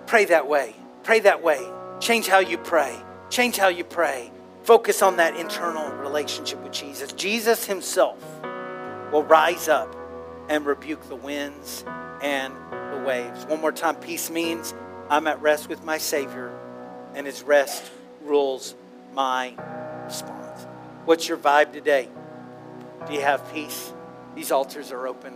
[0.06, 0.74] Pray that way.
[1.02, 1.60] Pray that way.
[1.98, 2.96] Change how you pray.
[3.28, 4.30] Change how you pray.
[4.62, 7.12] Focus on that internal relationship with Jesus.
[7.12, 8.18] Jesus Himself
[9.12, 10.05] will rise up
[10.48, 11.84] and rebuke the winds
[12.22, 12.54] and
[12.92, 13.44] the waves.
[13.46, 14.74] One more time peace means
[15.08, 16.52] I'm at rest with my Savior,
[17.14, 17.90] and His rest
[18.22, 18.74] rules
[19.14, 19.54] my
[20.04, 20.66] response.
[21.04, 22.08] What's your vibe today?
[23.06, 23.92] Do you have peace?
[24.34, 25.34] These altars are open.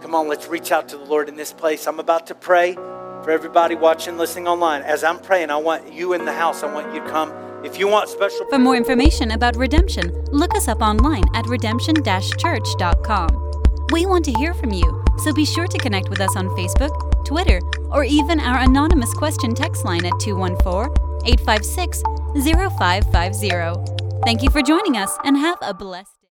[0.00, 1.86] Come on, let's reach out to the Lord in this place.
[1.86, 4.82] I'm about to pray for everybody watching, listening online.
[4.82, 6.64] As I'm praying, I want you in the house.
[6.64, 7.32] I want you to come.
[7.64, 8.44] If you want special.
[8.50, 13.51] For more information about redemption, look us up online at redemption church.com.
[13.92, 17.26] We want to hear from you, so be sure to connect with us on Facebook,
[17.26, 20.94] Twitter, or even our anonymous question text line at 214
[21.26, 22.02] 856
[22.42, 24.22] 0550.
[24.24, 26.21] Thank you for joining us and have a blessed